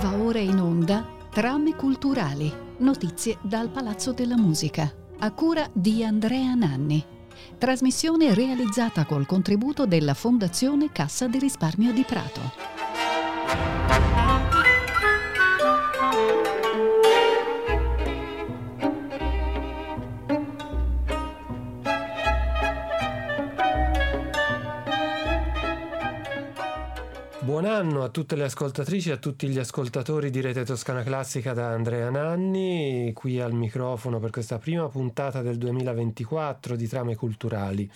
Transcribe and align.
Va 0.00 0.14
ora 0.16 0.38
in 0.38 0.58
onda 0.58 1.06
Trame 1.30 1.76
culturali, 1.76 2.50
notizie 2.78 3.36
dal 3.42 3.68
Palazzo 3.68 4.12
della 4.12 4.38
Musica, 4.38 4.90
a 5.18 5.30
cura 5.32 5.68
di 5.74 6.02
Andrea 6.02 6.54
Nanni. 6.54 7.04
Trasmissione 7.58 8.32
realizzata 8.32 9.04
col 9.04 9.26
contributo 9.26 9.84
della 9.84 10.14
Fondazione 10.14 10.90
Cassa 10.90 11.28
di 11.28 11.38
Risparmio 11.38 11.92
di 11.92 12.04
Prato. 12.04 12.40
Buon 27.58 27.72
anno 27.72 28.04
a 28.04 28.08
tutte 28.08 28.36
le 28.36 28.44
ascoltatrici 28.44 29.08
e 29.08 29.14
a 29.14 29.16
tutti 29.16 29.48
gli 29.48 29.58
ascoltatori 29.58 30.30
di 30.30 30.40
Rete 30.40 30.64
Toscana 30.64 31.02
Classica 31.02 31.54
da 31.54 31.70
Andrea 31.70 32.08
Nanni, 32.08 33.10
qui 33.12 33.40
al 33.40 33.52
microfono 33.52 34.20
per 34.20 34.30
questa 34.30 34.58
prima 34.58 34.88
puntata 34.88 35.42
del 35.42 35.58
2024 35.58 36.76
di 36.76 36.86
Trame 36.86 37.16
Culturali. 37.16 37.90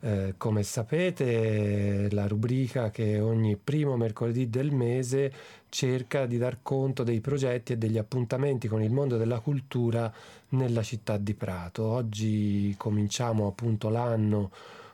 Eh, 0.00 0.34
come 0.36 0.62
sapete, 0.62 2.08
la 2.10 2.26
rubrica 2.26 2.90
che 2.90 3.18
ogni 3.18 3.56
primo 3.56 3.96
mercoledì 3.96 4.50
del 4.50 4.72
mese 4.72 5.32
cerca 5.70 6.26
di 6.26 6.36
dar 6.36 6.58
conto 6.60 7.02
dei 7.02 7.20
progetti 7.20 7.72
e 7.72 7.78
degli 7.78 7.96
appuntamenti 7.96 8.68
con 8.68 8.82
il 8.82 8.92
mondo 8.92 9.16
della 9.16 9.38
cultura 9.38 10.12
nella 10.50 10.82
città 10.82 11.16
di 11.16 11.32
Prato. 11.32 11.84
Oggi 11.84 12.74
cominciamo 12.76 13.46
appunto 13.46 13.88
l'anno 13.88 14.50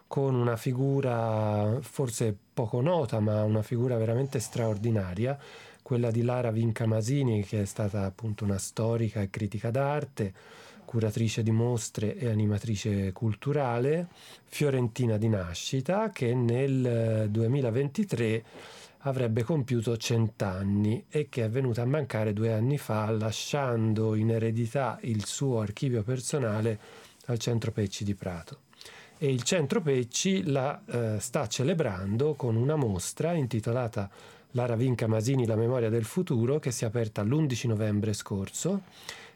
con 0.09 0.35
una 0.35 0.57
figura 0.57 1.79
forse 1.83 2.35
poco 2.55 2.81
nota, 2.81 3.21
ma 3.21 3.45
una 3.45 3.63
figura 3.63 3.99
veramente 3.99 4.41
straordinaria, 4.41 5.39
quella 5.83 6.11
di 6.11 6.23
Lara 6.23 6.51
Vinca 6.51 6.87
Masini, 6.87 7.45
che 7.45 7.63
è 7.63 7.65
stata 7.67 8.05
appunto 8.05 8.45
una 8.45 8.59
storica 8.59 9.21
e 9.21 9.29
critica 9.29 9.71
d'arte, 9.71 10.33
curatrice 10.87 11.43
di 11.43 11.51
mostre 11.51 12.17
e 12.17 12.31
animatrice 12.31 13.13
culturale, 13.13 14.09
fiorentina 14.47 15.19
di 15.19 15.29
nascita, 15.29 16.11
che 16.11 16.35
nel 16.35 17.29
2023 17.31 18.25
eh, 18.25 18.45
avrebbe 19.01 19.43
compiuto 19.43 19.97
cent'anni 19.99 21.05
e 21.11 21.29
che 21.29 21.45
è 21.45 21.51
venuta 21.51 21.83
a 21.83 21.87
mancare 21.87 22.33
due 22.33 22.53
anni 22.53 22.79
fa 22.79 23.11
lasciando 23.11 24.15
in 24.15 24.31
eredità 24.31 24.99
il 25.03 25.27
suo 25.27 25.61
archivio 25.61 26.03
personale 26.03 26.79
al 27.27 27.39
Centro 27.39 27.71
Pecci 27.71 28.05
di 28.05 28.15
Prato 28.15 28.67
e 29.19 29.31
il 29.31 29.43
Centro 29.43 29.81
Pecci 29.81 30.45
la 30.45 30.81
eh, 30.87 31.17
sta 31.19 31.49
celebrando 31.49 32.35
con 32.35 32.55
una 32.55 32.77
mostra 32.77 33.33
intitolata 33.33 34.09
Lara 34.53 34.77
Vinca 34.77 35.07
Masini, 35.09 35.45
la 35.45 35.57
memoria 35.57 35.89
del 35.89 36.05
futuro, 36.05 36.59
che 36.59 36.71
si 36.71 36.85
è 36.85 36.87
aperta 36.87 37.23
l'11 37.23 37.67
novembre 37.67 38.13
scorso 38.13 38.83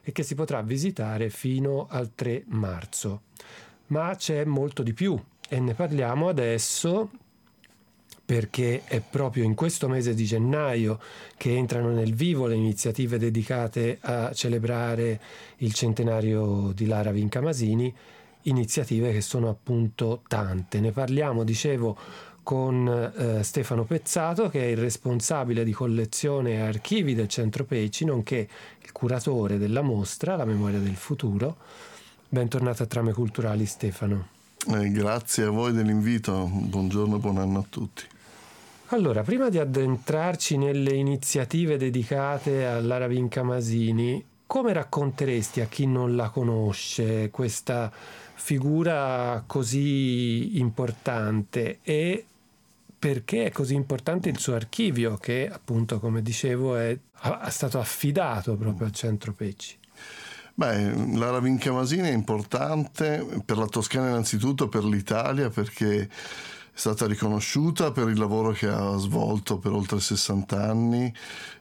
e 0.03 0.13
che 0.13 0.23
si 0.23 0.35
potrà 0.35 0.63
visitare 0.63 1.31
fino 1.31 1.87
al 1.91 2.15
3 2.15 2.45
marzo. 2.47 3.23
Ma 3.89 4.15
c'è 4.17 4.45
molto 4.45 4.83
di 4.83 4.93
più 4.93 5.21
e 5.49 5.61
ne 5.61 5.75
parliamo 5.75 6.29
adesso 6.29 7.11
perché 8.25 8.83
è 8.85 9.01
proprio 9.01 9.43
in 9.43 9.55
questo 9.55 9.89
mese 9.89 10.15
di 10.15 10.25
gennaio 10.25 10.99
che 11.37 11.55
entrano 11.55 11.91
nel 11.91 12.15
vivo 12.15 12.47
le 12.47 12.55
iniziative 12.55 13.19
dedicate 13.19 13.99
a 14.01 14.33
celebrare 14.33 15.21
il 15.59 15.75
centenario 15.75 16.73
di 16.73 16.87
Lara 16.87 17.11
Vinca 17.11 17.41
Masini 17.41 17.95
iniziative 18.43 19.13
che 19.13 19.21
sono 19.21 19.49
appunto 19.49 20.23
tante. 20.29 20.81
Ne 20.81 20.93
parliamo, 20.93 21.45
dicevo, 21.45 21.97
con 22.43 23.13
eh, 23.17 23.43
Stefano 23.43 23.85
Pezzato, 23.85 24.49
che 24.49 24.63
è 24.63 24.67
il 24.67 24.79
responsabile 24.79 25.65
di 25.65 25.73
collezione 25.73 26.55
e 26.55 26.61
archivi 26.61 27.15
del 27.15 27.29
Centro 27.29 27.65
Peci, 27.65 28.05
nonché 28.05 28.49
il 28.83 28.93
curatore 28.93 29.59
della 29.59 29.83
mostra 29.83 30.37
La 30.37 30.45
memoria 30.45 30.79
del 30.79 30.97
futuro. 30.97 31.57
Bentornato 32.29 32.83
a 32.83 32.87
Trame 32.87 33.13
Culturali, 33.13 33.67
Stefano. 33.67 34.29
Eh, 34.75 34.91
grazie 34.91 35.45
a 35.45 35.51
voi 35.51 35.73
dell'invito, 35.73 36.49
buongiorno 36.51 37.17
e 37.17 37.19
buon 37.19 37.39
anno 37.39 37.59
a 37.59 37.65
tutti. 37.69 38.05
Allora, 38.89 39.23
prima 39.23 39.49
di 39.49 39.59
addentrarci 39.59 40.57
nelle 40.57 40.95
iniziative 40.95 41.77
dedicate 41.77 42.67
all'Ara 42.67 43.07
Vinca 43.07 43.43
Masini, 43.43 44.23
come 44.53 44.75
racconteresti 44.75 45.63
a 45.63 45.65
chi 45.65 45.87
non 45.87 46.15
la 46.15 46.29
conosce 46.29 47.31
questa 47.31 47.91
figura 47.91 49.45
così 49.47 50.59
importante 50.59 51.79
e 51.81 52.27
perché 52.99 53.47
è 53.47 53.51
così 53.51 53.73
importante 53.73 54.29
il 54.29 54.37
suo 54.37 54.55
archivio 54.55 55.17
che 55.17 55.49
appunto 55.51 55.99
come 55.99 56.21
dicevo 56.21 56.77
è, 56.77 56.95
è 56.95 57.49
stato 57.49 57.79
affidato 57.79 58.55
proprio 58.57 58.89
al 58.89 58.93
centro 58.93 59.33
Pecci. 59.33 59.75
Beh, 60.53 61.17
la 61.17 61.31
Ravinca 61.31 61.73
Masini 61.73 62.11
è 62.11 62.13
importante 62.13 63.27
per 63.43 63.57
la 63.57 63.67
Toscana 63.67 64.11
innanzitutto, 64.11 64.69
per 64.69 64.85
l'Italia 64.85 65.49
perché 65.49 66.11
è 66.75 66.79
stata 66.79 67.07
riconosciuta 67.07 67.93
per 67.93 68.09
il 68.09 68.19
lavoro 68.19 68.53
che 68.53 68.67
ha 68.67 68.97
svolto 68.97 69.59
per 69.59 69.73
oltre 69.73 70.01
60 70.01 70.57
anni. 70.57 71.15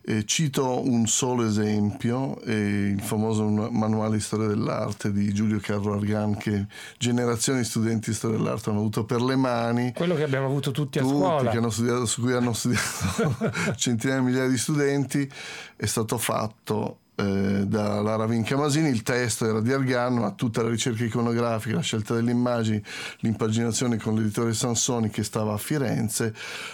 E 0.04 0.24
cito 0.26 0.82
un 0.88 1.06
solo 1.06 1.46
esempio, 1.46 2.40
il 2.46 3.02
famoso 3.02 3.44
manuale 3.44 4.16
di 4.16 4.22
storia 4.22 4.48
dell'arte 4.48 5.12
di 5.12 5.34
Giulio 5.34 5.60
Carlo 5.60 5.94
Argan 5.94 6.38
che 6.38 6.66
generazioni 6.98 7.60
di 7.60 7.66
studenti 7.66 8.12
di 8.12 8.16
storia 8.16 8.38
dell'arte 8.38 8.70
hanno 8.70 8.80
avuto 8.80 9.04
per 9.04 9.22
le 9.22 9.36
mani. 9.36 9.92
Quello 9.94 10.16
che 10.16 10.24
abbiamo 10.24 10.46
avuto 10.46 10.72
tutti 10.72 11.00
a 11.00 11.02
tutti, 11.02 11.14
scuola. 11.14 11.70
Studiato, 11.70 12.06
su 12.06 12.22
cui 12.22 12.32
hanno 12.32 12.54
studiato 12.54 13.52
centinaia 13.76 14.20
di 14.20 14.26
migliaia 14.26 14.48
di 14.48 14.58
studenti, 14.58 15.30
è 15.76 15.86
stato 15.86 16.18
fatto 16.18 17.00
eh, 17.22 17.66
da 17.68 18.02
Lara 18.02 18.26
Vinca 18.26 18.58
Masini, 18.58 18.90
il 18.90 19.04
testo 19.04 19.48
era 19.48 19.62
di 19.62 19.72
Argan, 19.72 20.16
ma 20.16 20.32
tutta 20.32 20.64
la 20.64 20.70
ricerca 20.70 21.04
iconografica, 21.04 21.76
la 21.76 21.82
scelta 21.82 22.16
delle 22.16 22.32
immagini, 22.32 22.82
l'impaginazione 23.20 23.98
con 23.98 24.16
l'editore 24.16 24.54
Sansoni 24.54 25.10
che 25.10 25.24
stava 25.24 25.54
a 25.54 25.58
Firenze, 25.58 26.34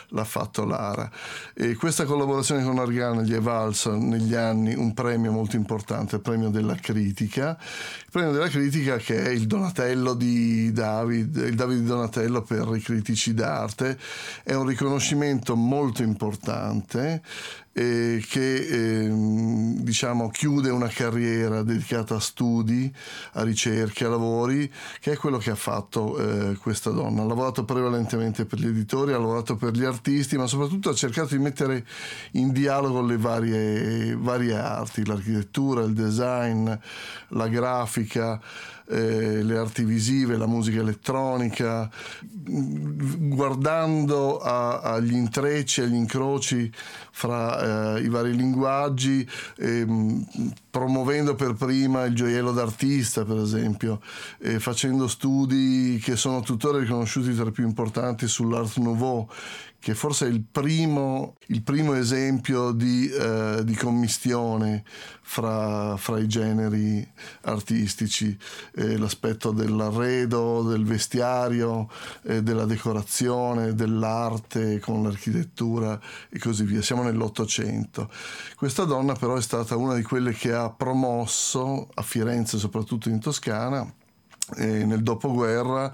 l'ha 0.10 0.24
fatto 0.24 0.66
Lara. 0.66 1.10
E 1.54 1.76
questa 1.76 2.06
collaborazione 2.06 2.64
con 2.64 2.80
Argan 2.80 3.24
gli 3.24 3.34
è 3.34 3.42
valsa 3.42 3.96
negli 3.96 4.36
anni 4.36 4.74
un 4.74 4.94
premio 4.94 5.32
molto 5.32 5.56
importante, 5.56 6.16
il 6.16 6.22
premio 6.22 6.50
della 6.50 6.76
critica, 6.76 7.58
il 7.60 8.12
premio 8.12 8.32
della 8.32 8.48
critica 8.48 8.98
che 8.98 9.24
è 9.24 9.30
il 9.30 9.48
Donatello 9.48 10.14
di 10.14 10.72
David, 10.72 11.36
il 11.36 11.56
David 11.56 11.86
Donatello 11.86 12.42
per 12.42 12.72
i 12.76 12.82
critici 12.82 13.34
d'arte, 13.34 13.98
è 14.44 14.54
un 14.54 14.66
riconoscimento 14.66 15.56
molto 15.56 16.04
importante 16.04 17.22
eh, 17.78 18.26
che 18.28 18.56
eh, 18.56 19.08
diciamo, 19.12 20.30
chiude 20.30 20.72
una 20.72 20.88
carriera 20.88 21.62
dedicata 21.62 22.16
a 22.16 22.20
studi, 22.20 22.92
a 23.34 23.44
ricerche, 23.44 24.06
a 24.06 24.10
lavori, 24.10 24.72
che 25.00 25.12
è 25.12 25.16
quello 25.16 25.38
che 25.38 25.52
ha 25.52 25.56
fatto 25.56 26.18
eh, 26.18 26.56
questa 26.56 26.90
donna. 26.90 27.22
Ha 27.22 27.26
lavorato 27.26 27.66
prevalentemente 27.66 28.46
per 28.46 28.58
gli 28.58 28.66
editori, 28.66 29.14
ha 29.14 29.20
lavorato 29.20 29.58
per 29.58 29.74
gli 29.74 29.84
artisti, 29.84 30.38
ma 30.38 30.48
soprattutto 30.48 30.90
ha 30.90 30.96
cercato 30.96 31.36
di 31.36 31.40
mettere 31.40 31.86
in 32.32 32.52
dialogo 32.52 33.02
le 33.02 33.18
varie, 33.18 34.16
varie 34.16 34.56
arti, 34.56 35.06
l'architettura, 35.06 35.84
il 35.84 35.94
design, 35.94 36.72
la 37.30 37.48
grafica 37.48 38.42
eh, 38.90 39.44
le 39.44 39.58
arti 39.58 39.84
visive, 39.84 40.38
la 40.38 40.48
musica 40.48 40.80
elettronica, 40.80 41.90
guardando 42.50 44.40
agli 44.40 45.14
intrecci, 45.14 45.82
agli 45.82 45.96
incroci 45.96 46.72
fra 47.12 47.96
eh, 47.98 48.02
i 48.02 48.08
vari 48.08 48.36
linguaggi, 48.36 49.28
ehm, 49.58 50.54
promuovendo 50.70 51.36
per 51.36 51.54
prima 51.56 52.06
il 52.06 52.16
gioiello 52.16 52.52
d'artista, 52.52 53.26
per 53.26 53.38
esempio, 53.38 54.00
e 54.40 54.60
facendo 54.60 55.08
studi 55.08 56.00
che 56.02 56.16
sono 56.16 56.42
tuttora 56.42 56.80
riconosciuti 56.80 57.34
tra 57.34 57.48
i 57.48 57.52
più 57.52 57.66
importanti 57.66 58.28
sull'Art 58.28 58.78
Nouveau, 58.78 59.28
che 59.80 59.94
forse 59.94 60.26
è 60.26 60.30
il 60.30 60.44
primo, 60.44 61.36
il 61.48 61.62
primo 61.62 61.94
esempio 61.94 62.72
di, 62.72 63.10
eh, 63.10 63.62
di 63.64 63.76
commistione 63.76 64.84
fra, 65.22 65.96
fra, 65.98 66.20
i 66.20 66.28
generi 66.28 67.08
artistici, 67.42 68.38
eh, 68.76 68.98
l'aspetto 68.98 69.52
dell'arredo, 69.52 70.64
del 70.64 70.84
vestiario, 70.84 71.90
eh, 72.24 72.42
della 72.42 72.66
decorazione, 72.66 73.76
dell'arte 73.76 74.80
con 74.80 75.04
l'architettura 75.04 76.00
e 76.30 76.40
così 76.40 76.64
via. 76.64 76.82
Siamo 76.82 77.04
nell'Ottocento. 77.04 78.10
Questa 78.56 78.84
donna 78.84 79.14
però 79.14 79.36
è 79.36 79.42
stata 79.42 79.76
una 79.78 79.94
di 79.94 80.04
quelle 80.04 80.34
che 80.34 80.54
ha 80.54 80.70
promosso 80.70 81.90
a 81.94 82.02
Firenze, 82.02 82.58
soprattutto 82.58 83.10
in 83.10 83.20
Toscana, 83.20 83.90
eh, 84.56 84.86
nel 84.86 85.04
dopoguerra 85.04 85.92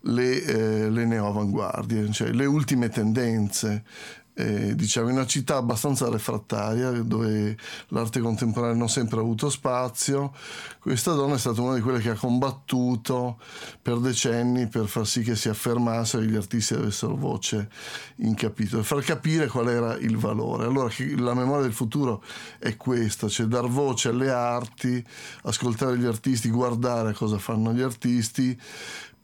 le, 0.00 0.42
eh, 0.42 0.90
le 0.90 1.04
neoavanguardie, 1.04 2.12
cioè 2.12 2.30
le 2.30 2.44
ultime 2.44 2.88
tendenze 2.88 3.84
eh, 4.34 4.74
diciamo 4.74 5.08
in 5.08 5.14
una 5.14 5.26
città 5.26 5.56
abbastanza 5.56 6.10
refrattaria 6.10 6.90
dove 6.90 7.56
l'arte 7.88 8.20
contemporanea 8.20 8.76
non 8.76 8.88
sempre 8.88 9.18
ha 9.18 9.20
avuto 9.20 9.48
spazio. 9.48 10.32
Questa 10.80 11.12
donna 11.12 11.34
è 11.34 11.38
stata 11.38 11.60
una 11.60 11.74
di 11.74 11.80
quelle 11.80 12.00
che 12.00 12.10
ha 12.10 12.14
combattuto 12.14 13.38
per 13.80 13.98
decenni 13.98 14.66
per 14.66 14.86
far 14.86 15.06
sì 15.06 15.22
che 15.22 15.36
si 15.36 15.48
affermasse 15.48 16.18
che 16.18 16.26
gli 16.26 16.36
artisti 16.36 16.74
avessero 16.74 17.14
voce 17.14 17.68
in 18.16 18.34
capitolo, 18.34 18.82
far 18.82 19.02
capire 19.02 19.46
qual 19.46 19.68
era 19.68 19.96
il 19.96 20.16
valore. 20.16 20.64
Allora 20.64 20.92
la 21.16 21.34
memoria 21.34 21.62
del 21.62 21.72
futuro 21.72 22.22
è 22.58 22.76
questa, 22.76 23.28
cioè 23.28 23.46
dar 23.46 23.68
voce 23.68 24.08
alle 24.08 24.30
arti, 24.30 25.04
ascoltare 25.42 25.96
gli 25.96 26.06
artisti, 26.06 26.50
guardare 26.50 27.12
cosa 27.12 27.38
fanno 27.38 27.72
gli 27.72 27.82
artisti 27.82 28.58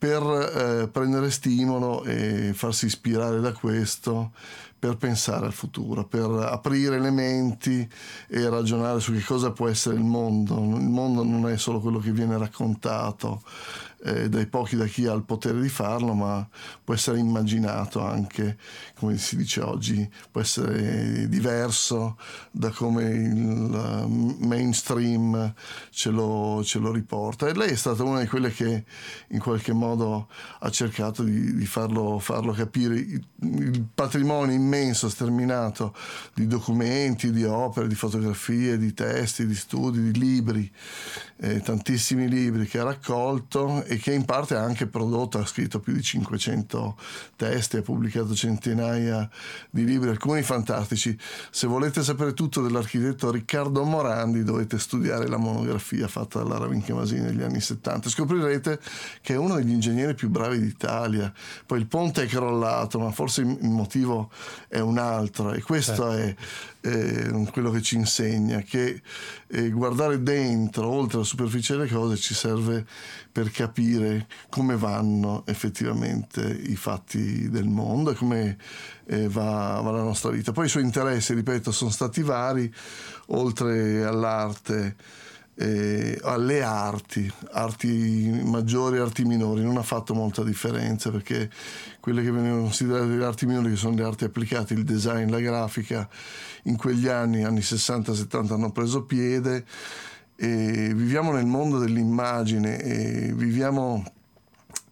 per 0.00 0.22
eh, 0.22 0.88
prendere 0.88 1.30
stimolo 1.30 2.04
e 2.04 2.52
farsi 2.54 2.86
ispirare 2.86 3.38
da 3.40 3.52
questo 3.52 4.32
per 4.80 4.96
pensare 4.96 5.44
al 5.44 5.52
futuro, 5.52 6.06
per 6.06 6.30
aprire 6.30 6.98
le 6.98 7.10
menti 7.10 7.86
e 8.26 8.48
ragionare 8.48 8.98
su 8.98 9.12
che 9.12 9.22
cosa 9.22 9.52
può 9.52 9.68
essere 9.68 9.96
il 9.96 10.02
mondo. 10.02 10.54
Il 10.54 10.88
mondo 10.88 11.22
non 11.22 11.46
è 11.50 11.58
solo 11.58 11.80
quello 11.80 11.98
che 11.98 12.12
viene 12.12 12.38
raccontato 12.38 13.42
eh, 14.02 14.28
dai 14.28 14.46
pochi 14.46 14.76
da 14.76 14.86
chi 14.86 15.06
ha 15.06 15.12
il 15.12 15.24
potere 15.24 15.60
di 15.60 15.68
farlo, 15.68 16.14
ma 16.14 16.46
può 16.82 16.94
essere 16.94 17.18
immaginato 17.18 18.00
anche, 18.00 18.56
come 18.94 19.18
si 19.18 19.36
dice 19.36 19.60
oggi, 19.60 20.08
può 20.30 20.40
essere 20.40 21.28
diverso 21.28 22.16
da 22.50 22.70
come 22.70 23.04
il 23.04 24.36
mainstream 24.40 25.54
ce 25.90 26.10
lo, 26.10 26.62
ce 26.64 26.78
lo 26.78 26.92
riporta. 26.92 27.46
E 27.46 27.54
lei 27.54 27.70
è 27.70 27.76
stata 27.76 28.02
una 28.02 28.20
di 28.20 28.26
quelle 28.26 28.50
che 28.50 28.84
in 29.28 29.38
qualche 29.38 29.72
modo 29.72 30.28
ha 30.60 30.70
cercato 30.70 31.22
di, 31.22 31.54
di 31.54 31.66
farlo, 31.66 32.18
farlo, 32.18 32.52
capire. 32.52 32.94
Il, 32.96 33.88
patrimonio 33.94 34.54
immenso, 34.54 35.08
sterminato 35.08 35.94
di 36.34 36.46
documenti, 36.46 37.30
di 37.32 37.44
opere, 37.44 37.88
di 37.88 37.94
fotografie, 37.94 38.78
di 38.78 38.94
testi, 38.94 39.46
di 39.46 39.54
studi, 39.54 40.10
di 40.10 40.18
libri, 40.18 40.70
eh, 41.38 41.60
tantissimi 41.60 42.28
libri 42.28 42.66
che 42.66 42.78
ha 42.78 42.84
raccolto 42.84 43.82
e 43.90 43.96
che 43.96 44.12
in 44.12 44.24
parte 44.24 44.54
ha 44.54 44.62
anche 44.62 44.86
prodotto, 44.86 45.38
ha 45.38 45.44
scritto 45.44 45.80
più 45.80 45.92
di 45.92 46.00
500 46.00 46.96
testi, 47.34 47.78
ha 47.78 47.82
pubblicato 47.82 48.36
centinaia 48.36 49.28
di 49.68 49.84
libri, 49.84 50.10
alcuni 50.10 50.42
fantastici. 50.42 51.18
Se 51.50 51.66
volete 51.66 52.04
sapere 52.04 52.32
tutto 52.32 52.62
dell'architetto 52.62 53.32
Riccardo 53.32 53.82
Morandi 53.82 54.44
dovete 54.44 54.78
studiare 54.78 55.26
la 55.26 55.38
monografia 55.38 56.06
fatta 56.06 56.38
da 56.38 56.48
Lara 56.48 56.68
Vinchiamasini 56.68 57.20
negli 57.20 57.42
anni 57.42 57.60
70. 57.60 58.08
Scoprirete 58.10 58.78
che 59.22 59.34
è 59.34 59.36
uno 59.36 59.56
degli 59.56 59.72
ingegneri 59.72 60.14
più 60.14 60.28
bravi 60.28 60.60
d'Italia. 60.60 61.32
Poi 61.66 61.80
il 61.80 61.86
ponte 61.86 62.22
è 62.22 62.26
crollato, 62.28 63.00
ma 63.00 63.10
forse 63.10 63.40
il 63.40 63.70
motivo 63.70 64.30
è 64.68 64.78
un 64.78 64.98
altro 64.98 65.50
e 65.52 65.62
questo 65.62 66.12
eh. 66.12 66.28
è 66.28 66.36
eh, 66.82 67.48
quello 67.52 67.70
che 67.70 67.82
ci 67.82 67.96
insegna, 67.96 68.60
che 68.60 69.02
eh, 69.48 69.70
guardare 69.70 70.22
dentro, 70.22 70.88
oltre 70.88 71.18
la 71.18 71.24
superficie 71.24 71.76
delle 71.76 71.88
cose, 71.88 72.16
ci 72.16 72.34
serve 72.34 72.86
per 73.30 73.50
capire 73.50 74.26
come 74.48 74.76
vanno 74.76 75.44
effettivamente 75.46 76.40
i 76.42 76.76
fatti 76.76 77.48
del 77.48 77.68
mondo 77.68 78.10
e 78.10 78.14
come 78.14 78.56
eh, 79.06 79.28
va, 79.28 79.80
va 79.82 79.90
la 79.90 80.02
nostra 80.02 80.30
vita. 80.30 80.52
Poi 80.52 80.66
i 80.66 80.70
suoi 80.70 80.84
interessi, 80.84 81.34
ripeto, 81.34 81.70
sono 81.70 81.90
stati 81.90 82.22
vari, 82.22 82.72
oltre 83.26 84.04
all'arte 84.04 84.96
eh, 85.60 86.18
alle 86.22 86.62
arti, 86.62 87.30
arti 87.52 88.40
maggiori 88.44 88.96
e 88.96 89.00
arti 89.00 89.24
minori, 89.24 89.62
non 89.62 89.76
ha 89.76 89.82
fatto 89.82 90.14
molta 90.14 90.42
differenza 90.42 91.10
perché 91.10 91.50
quelle 92.00 92.22
che 92.22 92.30
venivano 92.30 92.62
considerate 92.62 93.04
le 93.04 93.24
arti 93.24 93.44
minori, 93.44 93.68
che 93.68 93.76
sono 93.76 93.94
le 93.94 94.04
arti 94.04 94.24
applicate, 94.24 94.72
il 94.72 94.84
design, 94.84 95.30
la 95.30 95.38
grafica, 95.38 96.08
in 96.62 96.76
quegli 96.76 97.08
anni, 97.08 97.44
anni 97.44 97.60
60-70, 97.60 98.52
hanno 98.54 98.72
preso 98.72 99.04
piede. 99.04 99.66
E 100.34 100.94
viviamo 100.94 101.32
nel 101.32 101.44
mondo 101.44 101.78
dell'immagine 101.78 102.80
e 102.80 103.32
viviamo 103.34 104.02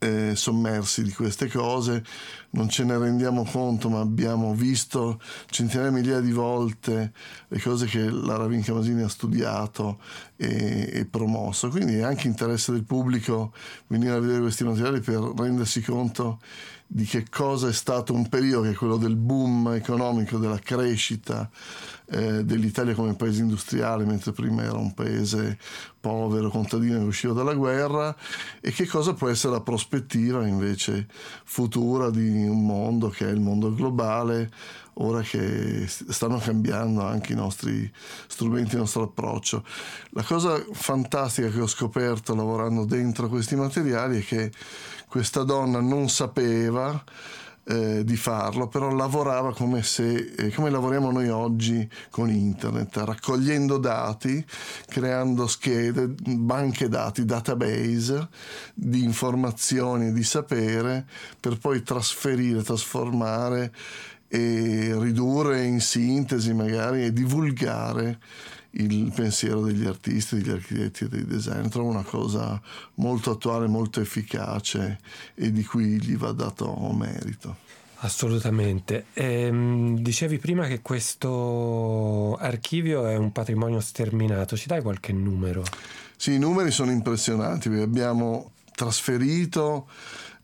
eh, 0.00 0.34
sommersi 0.36 1.02
di 1.02 1.12
queste 1.12 1.48
cose, 1.48 2.04
non 2.50 2.68
ce 2.68 2.84
ne 2.84 2.96
rendiamo 2.96 3.44
conto, 3.44 3.88
ma 3.90 4.00
abbiamo 4.00 4.54
visto 4.54 5.20
centinaia 5.50 5.90
di 5.90 5.94
migliaia 5.94 6.20
di 6.20 6.32
volte 6.32 7.12
le 7.48 7.60
cose 7.60 7.86
che 7.86 8.08
la 8.10 8.36
Ravinca 8.36 8.72
Masini 8.72 9.02
ha 9.02 9.08
studiato 9.08 9.98
e, 10.36 10.90
e, 10.92 11.04
promosso. 11.04 11.68
Quindi 11.68 11.96
è 11.96 12.02
anche 12.02 12.26
interesse 12.26 12.72
del 12.72 12.84
pubblico 12.84 13.52
venire 13.88 14.14
a 14.14 14.20
vedere 14.20 14.40
questi 14.40 14.64
materiali 14.64 15.00
per 15.00 15.20
rendersi 15.36 15.82
conto 15.82 16.40
di 16.90 17.04
che 17.04 17.26
cosa 17.28 17.68
è 17.68 17.72
stato 17.72 18.14
un 18.14 18.30
periodo 18.30 18.62
che 18.62 18.70
è 18.70 18.74
quello 18.74 18.96
del 18.96 19.14
boom 19.14 19.74
economico, 19.74 20.38
della 20.38 20.58
crescita 20.58 21.50
eh, 22.06 22.42
dell'Italia 22.44 22.94
come 22.94 23.12
paese 23.14 23.42
industriale, 23.42 24.06
mentre 24.06 24.32
prima 24.32 24.62
era 24.62 24.78
un 24.78 24.94
paese 24.94 25.58
povero, 26.00 26.48
contadino 26.48 26.98
che 26.98 27.04
usciva 27.04 27.34
dalla 27.34 27.52
guerra, 27.52 28.16
e 28.62 28.70
che 28.70 28.86
cosa 28.86 29.12
può 29.12 29.28
essere 29.28 29.52
la 29.52 29.60
prospettiva 29.60 30.46
invece 30.46 31.06
futura 31.44 32.08
di 32.08 32.37
un 32.46 32.64
mondo 32.64 33.08
che 33.08 33.26
è 33.26 33.30
il 33.30 33.40
mondo 33.40 33.74
globale, 33.74 34.50
ora 34.94 35.22
che 35.22 35.86
stanno 35.86 36.38
cambiando 36.38 37.02
anche 37.02 37.32
i 37.32 37.36
nostri 37.36 37.90
strumenti, 38.26 38.74
il 38.74 38.80
nostro 38.80 39.04
approccio. 39.04 39.64
La 40.10 40.22
cosa 40.22 40.62
fantastica 40.72 41.48
che 41.48 41.60
ho 41.60 41.66
scoperto 41.66 42.34
lavorando 42.34 42.84
dentro 42.84 43.28
questi 43.28 43.56
materiali 43.56 44.20
è 44.20 44.24
che 44.24 44.52
questa 45.08 45.42
donna 45.42 45.80
non 45.80 46.08
sapeva 46.08 47.02
eh, 47.68 48.02
di 48.02 48.16
farlo, 48.16 48.66
però 48.66 48.90
lavorava 48.90 49.52
come, 49.52 49.82
se, 49.82 50.32
eh, 50.36 50.50
come 50.52 50.70
lavoriamo 50.70 51.10
noi 51.10 51.28
oggi 51.28 51.88
con 52.10 52.30
internet, 52.30 52.96
raccogliendo 52.96 53.76
dati, 53.76 54.42
creando 54.86 55.46
schede, 55.46 56.08
banche 56.08 56.88
dati, 56.88 57.26
database 57.26 58.28
di 58.72 59.02
informazioni, 59.04 60.12
di 60.12 60.22
sapere, 60.22 61.06
per 61.38 61.58
poi 61.58 61.82
trasferire, 61.82 62.62
trasformare 62.62 63.72
e 64.28 64.94
ridurre 64.98 65.64
in 65.64 65.80
sintesi 65.80 66.52
magari 66.52 67.04
e 67.04 67.12
divulgare 67.12 68.18
il 68.72 69.12
pensiero 69.14 69.62
degli 69.62 69.86
artisti, 69.86 70.36
degli 70.36 70.50
architetti 70.50 71.04
e 71.04 71.08
dei 71.08 71.24
designer. 71.24 71.68
Trovo 71.68 71.88
una 71.88 72.02
cosa 72.02 72.60
molto 72.94 73.30
attuale, 73.30 73.66
molto 73.66 74.00
efficace 74.00 74.98
e 75.34 75.50
di 75.50 75.64
cui 75.64 76.00
gli 76.00 76.16
va 76.16 76.32
dato 76.32 76.74
merito. 76.92 77.66
Assolutamente. 78.00 79.06
Ehm, 79.14 79.98
dicevi 79.98 80.38
prima 80.38 80.66
che 80.66 80.80
questo 80.82 82.36
archivio 82.36 83.06
è 83.06 83.16
un 83.16 83.32
patrimonio 83.32 83.80
sterminato, 83.80 84.56
ci 84.56 84.68
dai 84.68 84.82
qualche 84.82 85.12
numero? 85.12 85.64
Sì, 86.16 86.34
i 86.34 86.38
numeri 86.38 86.70
sono 86.70 86.92
impressionanti, 86.92 87.68
abbiamo 87.68 88.52
trasferito 88.72 89.88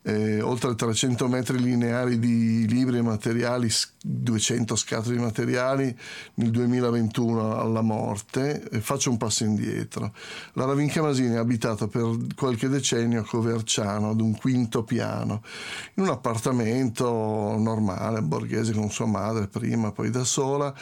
eh, 0.07 0.43
oltre 0.43 0.75
300 0.75 1.29
metri 1.29 1.59
lineari 1.59 2.19
di 2.19 2.67
libri 2.69 2.99
e 2.99 3.03
materiali, 3.03 3.71
200 4.03 4.77
scatole 4.77 5.17
di 5.17 5.23
materiali 5.23 5.97
nel 6.35 6.51
2021 6.51 7.59
alla 7.59 7.81
morte. 7.81 8.69
Faccio 8.81 9.11
un 9.11 9.17
passo 9.17 9.45
indietro. 9.45 10.13
La 10.55 10.67
Ravinca 10.67 11.01
Masini 11.01 11.35
è 11.35 11.39
abitata 11.39 11.89
per 11.89 12.17
qualche 12.37 12.69
decennio 12.69 13.21
a 13.21 13.25
Coverciano, 13.25 14.11
ad 14.11 14.21
un 14.21 14.37
quinto 14.37 14.85
piano, 14.85 15.43
in 15.95 16.03
un 16.03 16.11
appartamento 16.11 17.07
normale, 17.59 18.21
borghese 18.21 18.75
con 18.75 18.91
sua 18.91 19.07
madre 19.07 19.47
prima, 19.47 19.91
poi 19.91 20.11
da 20.11 20.25
sola. 20.25 20.75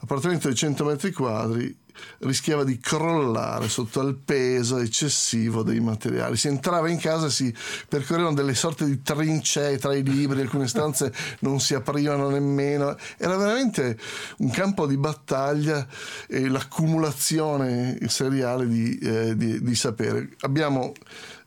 L'appartamento 0.00 0.48
di 0.48 0.54
100 0.54 0.84
metri 0.84 1.12
quadri 1.12 1.84
rischiava 2.18 2.64
di 2.64 2.78
crollare 2.78 3.68
sotto 3.68 4.00
il 4.00 4.16
peso 4.16 4.78
eccessivo 4.78 5.62
dei 5.62 5.80
materiali. 5.80 6.36
Si 6.36 6.48
entrava 6.48 6.88
in 6.88 6.98
casa 6.98 7.26
e 7.26 7.30
si 7.30 7.54
percorrevano 7.88 8.34
delle 8.34 8.54
sorte 8.54 8.84
di 8.84 9.02
trincee 9.02 9.78
tra 9.78 9.94
i 9.94 10.02
libri, 10.02 10.40
alcune 10.40 10.68
stanze 10.68 11.12
non 11.40 11.60
si 11.60 11.74
aprivano 11.74 12.28
nemmeno. 12.28 12.96
Era 13.16 13.36
veramente 13.36 13.98
un 14.38 14.50
campo 14.50 14.86
di 14.86 14.96
battaglia 14.96 15.86
e 16.28 16.48
l'accumulazione 16.48 17.98
seriale 18.06 18.66
di, 18.68 18.98
eh, 18.98 19.36
di, 19.36 19.62
di 19.62 19.74
sapere. 19.74 20.30
Abbiamo 20.40 20.92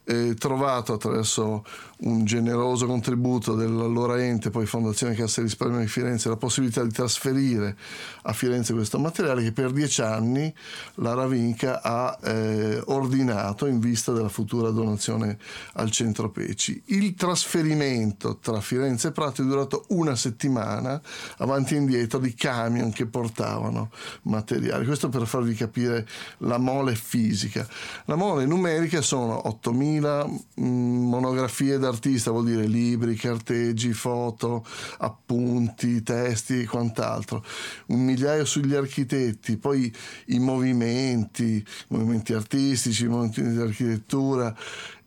eh, 0.05 0.33
trovato 0.35 0.93
attraverso 0.93 1.63
un 2.01 2.23
generoso 2.23 2.85
contributo 2.85 3.55
dell'allora 3.55 4.21
ente, 4.23 4.49
poi 4.49 4.65
Fondazione 4.65 5.15
Cassa 5.15 5.41
Risparmio 5.41 5.79
di 5.79 5.87
Firenze, 5.87 6.29
la 6.29 6.37
possibilità 6.37 6.83
di 6.83 6.91
trasferire 6.91 7.75
a 8.23 8.33
Firenze 8.33 8.73
questo 8.73 8.99
materiale 8.99 9.43
che 9.43 9.51
per 9.51 9.71
dieci 9.71 10.01
anni 10.01 10.53
la 10.95 11.13
Ravinca 11.13 11.81
ha 11.81 12.17
eh, 12.23 12.81
ordinato 12.85 13.65
in 13.65 13.79
vista 13.79 14.13
della 14.13 14.29
futura 14.29 14.69
donazione 14.69 15.37
al 15.73 15.91
centro 15.91 16.29
Peci. 16.29 16.81
Il 16.85 17.15
trasferimento 17.15 18.37
tra 18.37 18.61
Firenze 18.61 19.09
e 19.09 19.11
Prato 19.11 19.41
è 19.41 19.45
durato 19.45 19.85
una 19.89 20.15
settimana 20.15 21.01
avanti 21.37 21.75
e 21.75 21.77
indietro 21.77 22.19
di 22.19 22.33
camion 22.33 22.91
che 22.91 23.07
portavano 23.07 23.91
materiali. 24.23 24.85
Questo 24.85 25.09
per 25.09 25.27
farvi 25.27 25.53
capire 25.53 26.07
la 26.39 26.57
mole 26.57 26.95
fisica. 26.95 27.67
La 28.05 28.15
mole 28.15 28.45
numerica 28.45 29.01
sono 29.01 29.41
8.000 29.45 30.27
mh, 30.27 30.65
mm, 30.65 31.09
monografie 31.09 31.77
da 31.77 31.88
artista 31.89 32.31
vuol 32.31 32.45
dire 32.45 32.65
libri, 32.65 33.15
carteggi, 33.15 33.93
foto, 33.93 34.65
appunti, 34.99 36.01
testi 36.01 36.61
e 36.61 36.65
quant'altro. 36.65 37.43
Un 37.87 38.03
migliaio 38.05 38.45
sugli 38.45 38.75
architetti, 38.75 39.57
poi 39.57 39.93
i 40.27 40.39
movimenti, 40.39 41.63
movimenti 41.89 42.33
artistici, 42.33 43.07
movimenti 43.07 43.41
di 43.41 43.59
architettura 43.59 44.55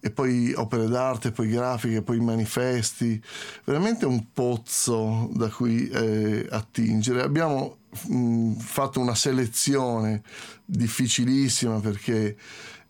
e 0.05 0.11
poi 0.11 0.53
opere 0.55 0.89
d'arte, 0.89 1.31
poi 1.31 1.49
grafiche, 1.49 2.03
poi 2.03 2.19
manifesti, 2.19 3.23
veramente 3.65 4.05
un 4.05 4.33
pozzo 4.33 5.31
da 5.33 5.49
cui 5.49 5.89
eh, 5.89 6.45
attingere. 6.51 7.23
Abbiamo 7.23 7.77
mh, 8.09 8.55
fatto 8.55 8.99
una 8.99 9.15
selezione 9.15 10.23
difficilissima 10.65 11.79
perché 11.79 12.37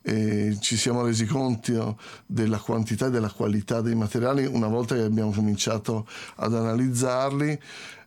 eh, 0.03 0.57
ci 0.61 0.77
siamo 0.77 1.05
resi 1.05 1.27
conto 1.27 1.99
della 2.27 2.59
quantità 2.59 3.07
e 3.07 3.11
della 3.11 3.31
qualità 3.31 3.81
dei 3.81 3.95
materiali 3.95 4.45
una 4.47 4.69
volta 4.69 4.95
che 4.95 5.03
abbiamo 5.03 5.31
cominciato 5.31 6.07
ad 6.37 6.55
analizzarli 6.55 7.59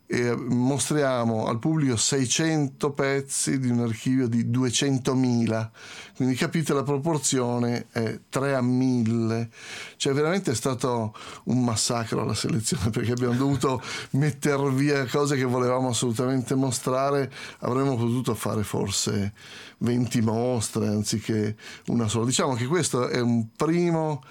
e 0.07 0.35
mostriamo 0.35 1.47
al 1.47 1.59
pubblico 1.59 1.95
600 1.95 2.91
pezzi 2.91 3.59
di 3.59 3.69
un 3.69 3.81
archivio 3.81 4.27
di 4.27 4.45
200.000 4.49 5.69
quindi 6.15 6.35
capite 6.35 6.73
la 6.73 6.83
proporzione 6.83 7.87
è 7.91 8.19
3 8.29 8.55
a 8.55 8.61
1000 8.61 9.49
cioè 9.97 10.13
veramente 10.13 10.51
è 10.51 10.55
stato 10.55 11.13
un 11.45 11.63
massacro 11.63 12.23
la 12.23 12.33
selezione 12.33 12.89
perché 12.91 13.11
abbiamo 13.11 13.35
dovuto 13.35 13.81
mettere 14.11 14.69
via 14.71 15.05
cose 15.05 15.35
che 15.35 15.43
volevamo 15.43 15.89
assolutamente 15.89 16.55
mostrare. 16.55 17.31
Avremmo 17.59 17.95
potuto 17.95 18.33
fare 18.35 18.63
forse 18.63 19.33
20 19.79 20.21
mostre 20.21 20.87
anziché 20.87 21.55
una 21.87 22.07
sola. 22.07 22.25
Diciamo 22.25 22.55
che 22.55 22.65
questo 22.65 23.07
è 23.07 23.19
un 23.19 23.47
primo 23.55 24.23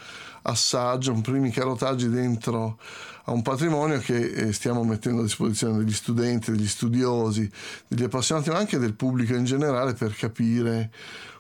assaggio 0.47 1.13
un 1.13 1.21
primi 1.21 1.51
carotaggi 1.51 2.09
dentro 2.09 2.79
a 3.25 3.33
un 3.33 3.43
patrimonio 3.43 3.99
che 3.99 4.17
eh, 4.17 4.53
stiamo 4.53 4.85
mettendo 4.85 5.21
a 5.21 5.25
disposizione 5.25 5.79
degli 5.79 5.93
studenti, 5.93 6.51
degli 6.51 6.67
studiosi, 6.67 7.51
degli 7.87 8.03
appassionati, 8.03 8.51
ma 8.51 8.59
anche 8.59 8.79
del 8.79 8.95
pubblico 8.95 9.35
in 9.35 9.45
generale 9.45 9.95
per 9.95 10.15
capire 10.15 10.91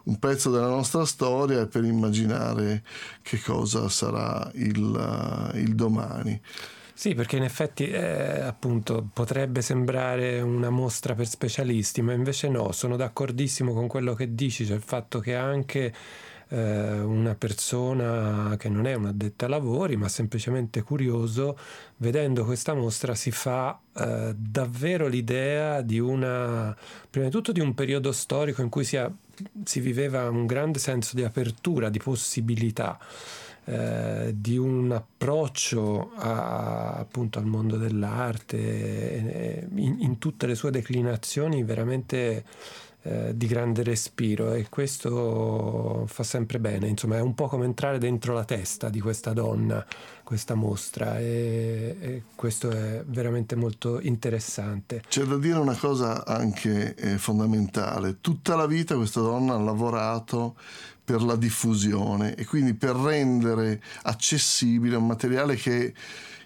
un 0.04 0.18
pezzo 0.18 0.50
della 0.50 0.68
nostra 0.68 1.04
storia 1.04 1.62
e 1.62 1.66
per 1.66 1.84
immaginare 1.84 2.82
che 3.22 3.40
cosa 3.40 3.88
sarà 3.88 4.50
il, 4.54 5.52
il 5.54 5.74
domani. 5.74 6.40
Sì, 6.96 7.14
perché 7.14 7.36
in 7.36 7.42
effetti 7.42 7.88
eh, 7.88 8.40
appunto 8.40 9.08
potrebbe 9.12 9.62
sembrare 9.62 10.40
una 10.40 10.70
mostra 10.70 11.14
per 11.14 11.26
specialisti, 11.26 12.00
ma 12.02 12.12
invece 12.12 12.48
no, 12.48 12.70
sono 12.72 12.96
d'accordissimo 12.96 13.72
con 13.72 13.88
quello 13.88 14.14
che 14.14 14.34
dici, 14.34 14.64
cioè 14.64 14.76
il 14.76 14.82
fatto 14.82 15.18
che 15.18 15.34
anche 15.34 15.92
eh, 16.48 17.00
una 17.00 17.34
persona 17.34 18.56
che 18.58 18.68
non 18.68 18.86
è 18.86 18.94
un 18.94 19.06
addetta 19.06 19.46
ai 19.46 19.50
lavori, 19.50 19.96
ma 19.96 20.08
semplicemente 20.08 20.82
curioso, 20.82 21.58
vedendo 21.98 22.44
questa 22.44 22.74
mostra 22.74 23.14
si 23.14 23.30
fa 23.30 23.78
eh, 23.96 24.34
davvero 24.36 25.06
l'idea 25.06 25.80
di 25.80 25.98
una, 25.98 26.76
prima 27.08 27.26
di 27.26 27.32
tutto 27.32 27.52
di 27.52 27.60
un 27.60 27.74
periodo 27.74 28.12
storico 28.12 28.62
in 28.62 28.68
cui 28.68 28.84
si, 28.84 28.96
ha, 28.96 29.10
si 29.64 29.80
viveva 29.80 30.28
un 30.28 30.46
grande 30.46 30.78
senso 30.78 31.16
di 31.16 31.24
apertura, 31.24 31.88
di 31.88 31.98
possibilità. 31.98 32.98
Eh, 33.66 34.34
di 34.36 34.58
un 34.58 34.92
approccio 34.92 36.12
a, 36.16 36.96
appunto 36.96 37.38
al 37.38 37.46
mondo 37.46 37.78
dell'arte 37.78 38.58
eh, 38.58 39.66
in, 39.76 39.96
in, 40.00 40.18
tutte 40.18 40.46
le 40.46 40.54
sue 40.54 40.70
declinazioni 40.70 41.64
veramente 41.64 42.44
eh, 43.06 43.36
di 43.36 43.46
grande 43.46 43.82
respiro 43.82 44.54
e 44.54 44.68
questo 44.70 46.04
fa 46.06 46.22
sempre 46.22 46.58
bene, 46.58 46.88
insomma 46.88 47.16
è 47.16 47.20
un 47.20 47.34
po' 47.34 47.48
come 47.48 47.66
entrare 47.66 47.98
dentro 47.98 48.32
la 48.32 48.44
testa 48.44 48.88
di 48.88 48.98
questa 48.98 49.34
donna, 49.34 49.84
questa 50.22 50.54
mostra 50.54 51.18
e, 51.18 51.96
e 52.00 52.22
questo 52.34 52.70
è 52.70 53.04
veramente 53.06 53.56
molto 53.56 54.00
interessante. 54.00 55.02
C'è 55.06 55.24
da 55.24 55.36
dire 55.36 55.58
una 55.58 55.76
cosa 55.76 56.24
anche 56.24 56.94
eh, 56.94 57.18
fondamentale, 57.18 58.22
tutta 58.22 58.56
la 58.56 58.66
vita 58.66 58.96
questa 58.96 59.20
donna 59.20 59.52
ha 59.52 59.58
lavorato 59.58 60.56
per 61.04 61.20
la 61.20 61.36
diffusione 61.36 62.34
e 62.34 62.46
quindi 62.46 62.72
per 62.72 62.96
rendere 62.96 63.82
accessibile 64.04 64.96
un 64.96 65.06
materiale 65.06 65.56
che 65.56 65.92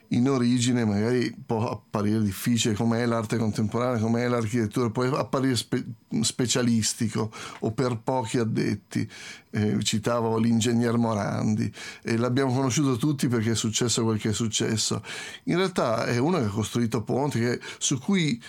in 0.08 0.28
origine 0.28 0.84
magari 0.84 1.34
può 1.44 1.70
apparire 1.70 2.22
difficile 2.22 2.74
come 2.74 3.02
è 3.02 3.06
l'arte 3.06 3.36
contemporanea, 3.36 4.00
come 4.00 4.24
è 4.24 4.28
l'architettura, 4.28 4.90
può 4.90 5.04
apparire 5.04 5.56
spe- 5.56 5.84
specialistico 6.20 7.30
o 7.60 7.72
per 7.72 8.00
pochi 8.02 8.38
addetti. 8.38 9.08
Eh, 9.50 9.82
citavo 9.82 10.36
l'ingegner 10.38 10.98
Morandi 10.98 11.72
e 12.02 12.18
l'abbiamo 12.18 12.52
conosciuto 12.52 12.96
tutti 12.96 13.28
perché 13.28 13.52
è 13.52 13.54
successo 13.54 14.04
quel 14.04 14.18
che 14.18 14.30
è 14.30 14.34
successo. 14.34 15.02
In 15.44 15.56
realtà 15.56 16.04
è 16.04 16.18
uno 16.18 16.38
che 16.38 16.44
ha 16.44 16.50
costruito 16.50 17.02
ponti 17.02 17.40
su 17.78 17.98
cui 17.98 18.40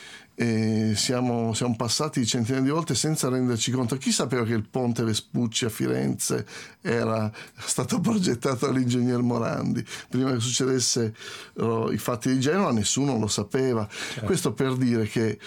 siamo, 0.96 1.54
siamo, 1.54 1.76
passati 1.76 2.26
centinaia 2.26 2.64
di 2.64 2.70
volte 2.70 2.96
senza 2.96 3.28
renderci 3.28 3.72
conto. 3.72 3.98
Chi 3.98 4.12
sapeva 4.12 4.46
che 4.46 4.54
il 4.54 4.66
ponte 4.70 5.04
Vespucci 5.04 5.66
a 5.66 5.70
Firenze 5.70 6.46
era 6.82 7.30
stato 7.58 8.00
progettato 8.00 8.66
dall'ingegner 8.66 9.22
Morandi? 9.22 9.84
Prima 10.08 10.32
che 10.32 10.40
succedesse 10.40 11.14
i 11.56 11.98
fatti 11.98 12.32
di 12.32 12.40
Genova 12.40 12.72
nessuno 12.72 13.18
lo 13.20 13.28
sapeva. 13.28 13.86
Certo. 13.90 14.26
Questo 14.26 14.54
per 14.54 14.78
dire 14.78 15.06
che 15.08 15.38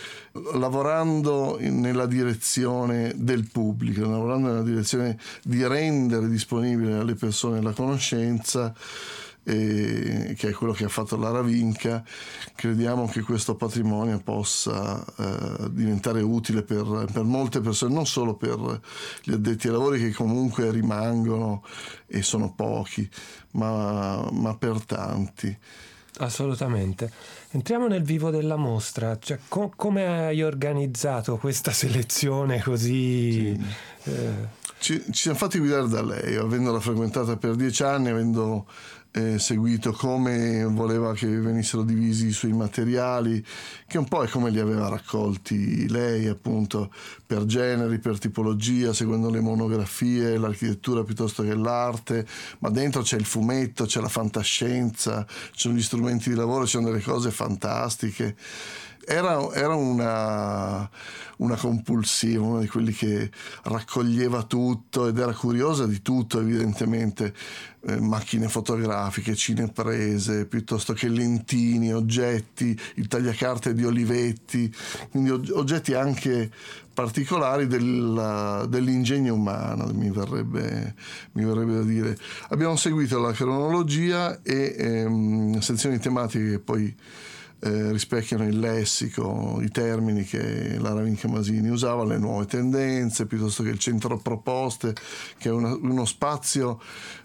lavorando 0.54 1.56
nella 1.60 2.04
direzione 2.04 3.14
del 3.16 3.48
pubblico, 3.50 4.02
lavorando 4.02 4.48
nella 4.48 4.62
direzione 4.62 5.18
di 5.42 5.66
rendere 5.66 6.28
disponibile 6.28 6.98
alle 6.98 7.14
persone 7.14 7.62
la 7.62 7.72
conoscenza, 7.72 8.74
e, 9.44 10.34
che 10.36 10.50
è 10.50 10.52
quello 10.52 10.72
che 10.72 10.84
ha 10.84 10.88
fatto 10.88 11.16
la 11.16 11.30
Ravinca, 11.30 12.04
crediamo 12.54 13.06
che 13.06 13.22
questo 13.22 13.54
patrimonio 13.56 14.20
possa 14.20 15.04
eh, 15.16 15.70
diventare 15.70 16.20
utile 16.22 16.62
per, 16.62 17.06
per, 17.12 17.24
molte 17.24 17.60
persone, 17.60 17.94
non 17.94 18.06
solo 18.06 18.34
per 18.34 18.80
gli 19.22 19.32
addetti 19.32 19.66
ai 19.66 19.72
lavori 19.72 19.98
che 19.98 20.12
comunque 20.12 20.70
rimangono 20.70 21.64
e 22.06 22.22
sono 22.22 22.52
pochi, 22.54 23.08
ma, 23.52 24.28
ma 24.30 24.56
per 24.56 24.84
tanti. 24.84 25.58
Assolutamente. 26.18 27.10
Entriamo 27.50 27.88
nel 27.88 28.02
vivo 28.02 28.30
della 28.30 28.56
mostra, 28.56 29.18
cioè, 29.18 29.38
co- 29.48 29.72
come 29.74 30.06
hai 30.06 30.42
organizzato 30.42 31.36
questa 31.36 31.72
selezione 31.72 32.62
così... 32.62 33.56
Sì. 34.02 34.10
Eh... 34.10 34.60
Ci, 34.78 35.00
ci 35.12 35.12
siamo 35.12 35.38
fatti 35.38 35.58
guidare 35.58 35.88
da 35.88 36.02
lei, 36.02 36.34
avendola 36.34 36.80
frequentata 36.80 37.36
per 37.36 37.54
dieci 37.54 37.84
anni, 37.84 38.08
avendo 38.08 38.66
eh, 39.12 39.38
seguito 39.38 39.92
come 39.92 40.64
voleva 40.64 41.12
che 41.12 41.26
venissero 41.26 41.82
divisi 41.82 42.28
i 42.28 42.32
suoi 42.32 42.52
materiali, 42.52 43.44
che 43.86 43.98
un 43.98 44.08
po' 44.08 44.24
è 44.24 44.28
come 44.28 44.50
li 44.50 44.58
aveva 44.58 44.88
raccolti 44.88 45.88
lei, 45.88 46.26
appunto, 46.28 46.90
per 47.26 47.44
generi, 47.44 47.98
per 47.98 48.18
tipologia, 48.18 48.94
seguendo 48.94 49.28
le 49.28 49.40
monografie, 49.40 50.38
l'architettura 50.38 51.04
piuttosto 51.04 51.42
che 51.42 51.54
l'arte, 51.54 52.26
ma 52.60 52.70
dentro 52.70 53.02
c'è 53.02 53.16
il 53.16 53.26
fumetto, 53.26 53.84
c'è 53.84 54.00
la 54.00 54.08
fantascienza, 54.08 55.26
ci 55.26 55.50
sono 55.52 55.74
gli 55.74 55.82
strumenti 55.82 56.30
di 56.30 56.34
lavoro, 56.34 56.64
ci 56.64 56.72
sono 56.72 56.86
delle 56.86 57.02
cose 57.02 57.30
fantastiche. 57.30 58.34
Era, 59.04 59.52
era 59.52 59.74
una, 59.74 60.88
una, 61.38 61.56
compulsiva, 61.56 62.42
uno 62.42 62.60
di 62.60 62.68
quelli 62.68 62.92
che 62.92 63.30
raccoglieva 63.64 64.44
tutto 64.44 65.08
ed 65.08 65.18
era 65.18 65.32
curiosa 65.32 65.86
di 65.86 66.02
tutto, 66.02 66.40
evidentemente. 66.40 67.34
Eh, 67.84 68.00
macchine 68.00 68.48
fotografiche, 68.48 69.34
cineprese, 69.34 70.46
piuttosto 70.46 70.92
che 70.92 71.08
lentini, 71.08 71.92
oggetti, 71.92 72.78
il 72.94 73.08
tagliacarte 73.08 73.74
di 73.74 73.84
Olivetti, 73.84 74.72
quindi 75.10 75.30
oggetti 75.30 75.92
anche 75.92 76.48
particolari 76.92 77.66
della, 77.66 78.66
dell'ingegno 78.68 79.34
umano, 79.34 79.90
mi 79.92 80.10
verrebbe, 80.10 80.94
mi 81.32 81.44
verrebbe, 81.44 81.74
da 81.74 81.82
dire. 81.82 82.18
Abbiamo 82.50 82.76
seguito 82.76 83.18
la 83.18 83.32
cronologia 83.32 84.40
e 84.42 84.74
ehm, 84.78 85.58
sezioni 85.58 85.98
tematiche 85.98 86.50
che 86.50 86.58
poi 86.58 86.94
eh, 87.64 87.92
rispecchiano 87.92 88.44
il 88.44 88.58
lessico, 88.58 89.60
i 89.62 89.70
termini 89.70 90.24
che 90.24 90.78
Lara 90.80 91.02
Vinca 91.02 91.28
Masini 91.28 91.68
usava, 91.68 92.04
le 92.04 92.18
nuove 92.18 92.46
tendenze, 92.46 93.26
piuttosto 93.26 93.62
che 93.62 93.68
il 93.68 93.78
centro 93.78 94.18
proposte, 94.18 94.94
che 95.38 95.48
è 95.48 95.52
una, 95.52 95.72
uno 95.72 96.04
spazio 96.04 96.80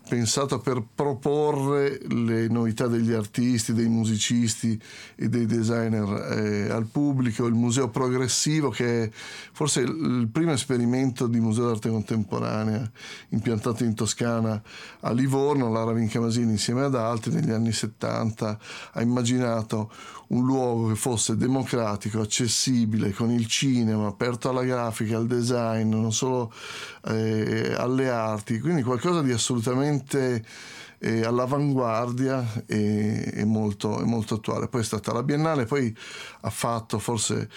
pensato 0.07 0.59
per 0.59 0.83
proporre 0.93 1.99
le 2.07 2.47
novità 2.47 2.87
degli 2.87 3.11
artisti, 3.11 3.73
dei 3.73 3.87
musicisti 3.87 4.79
e 5.15 5.27
dei 5.29 5.45
designer 5.45 6.37
eh, 6.37 6.69
al 6.69 6.85
pubblico, 6.85 7.45
il 7.45 7.53
museo 7.53 7.89
progressivo 7.89 8.69
che 8.69 9.03
è 9.03 9.09
forse 9.11 9.81
il 9.81 10.29
primo 10.31 10.51
esperimento 10.51 11.27
di 11.27 11.39
museo 11.39 11.67
d'arte 11.67 11.89
contemporanea 11.89 12.89
impiantato 13.29 13.83
in 13.83 13.93
Toscana 13.93 14.61
a 15.01 15.11
Livorno, 15.11 15.71
Lara 15.71 15.91
Vinca 15.91 16.19
Masini 16.19 16.51
insieme 16.51 16.83
ad 16.83 16.95
altri 16.95 17.33
negli 17.33 17.51
anni 17.51 17.71
70 17.71 18.59
ha 18.93 19.01
immaginato 19.01 19.91
un 20.27 20.45
luogo 20.45 20.89
che 20.89 20.95
fosse 20.95 21.37
democratico, 21.37 22.19
accessibile, 22.19 23.13
con 23.13 23.31
il 23.31 23.47
cinema, 23.47 24.07
aperto 24.07 24.49
alla 24.49 24.63
grafica, 24.63 25.15
al 25.15 25.27
design, 25.27 25.89
non 25.89 26.11
solo 26.11 26.51
eh, 27.05 27.73
alle 27.77 28.09
arti, 28.09 28.59
quindi 28.59 28.83
qualcosa 28.83 29.21
di 29.21 29.31
assolutamente 29.31 29.96
è 30.99 31.23
all'avanguardia 31.23 32.63
e 32.65 33.23
è 33.23 33.43
molto, 33.43 34.01
molto 34.05 34.35
attuale. 34.35 34.67
Poi 34.67 34.81
è 34.81 34.83
stata 34.83 35.13
la 35.13 35.23
Biennale, 35.23 35.65
poi 35.65 35.95
ha 36.41 36.49
fatto 36.49 36.99
forse 36.99 37.49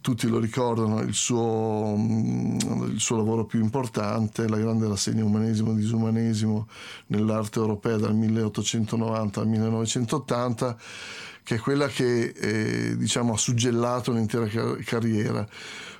tutti 0.00 0.26
lo 0.28 0.38
ricordano, 0.38 1.00
il 1.00 1.14
suo, 1.14 1.94
il 1.96 2.98
suo, 2.98 3.16
lavoro 3.16 3.44
più 3.44 3.60
importante, 3.60 4.48
la 4.48 4.56
grande 4.56 4.88
rassegna 4.88 5.24
Umanesimo 5.24 5.72
e 5.72 5.76
Disumanesimo 5.76 6.66
nell'arte 7.08 7.58
europea 7.58 7.96
dal 7.96 8.14
1890 8.14 9.40
al 9.40 9.48
1980, 9.48 10.76
che 11.42 11.56
è 11.56 11.58
quella 11.58 11.88
che 11.88 12.32
eh, 12.36 12.96
diciamo, 12.96 13.34
ha 13.34 13.38
suggellato 13.38 14.10
un'intera 14.10 14.46
car- 14.46 14.82
carriera. 14.84 15.46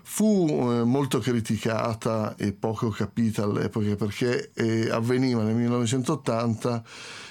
Fu 0.04 0.46
eh, 0.49 0.84
molto 0.84 1.18
criticata 1.20 2.34
e 2.37 2.52
poco 2.52 2.90
capita 2.90 3.44
all'epoca 3.44 3.94
perché 3.96 4.50
eh, 4.54 4.90
avveniva 4.90 5.42
nel 5.42 5.54
1980 5.54 6.82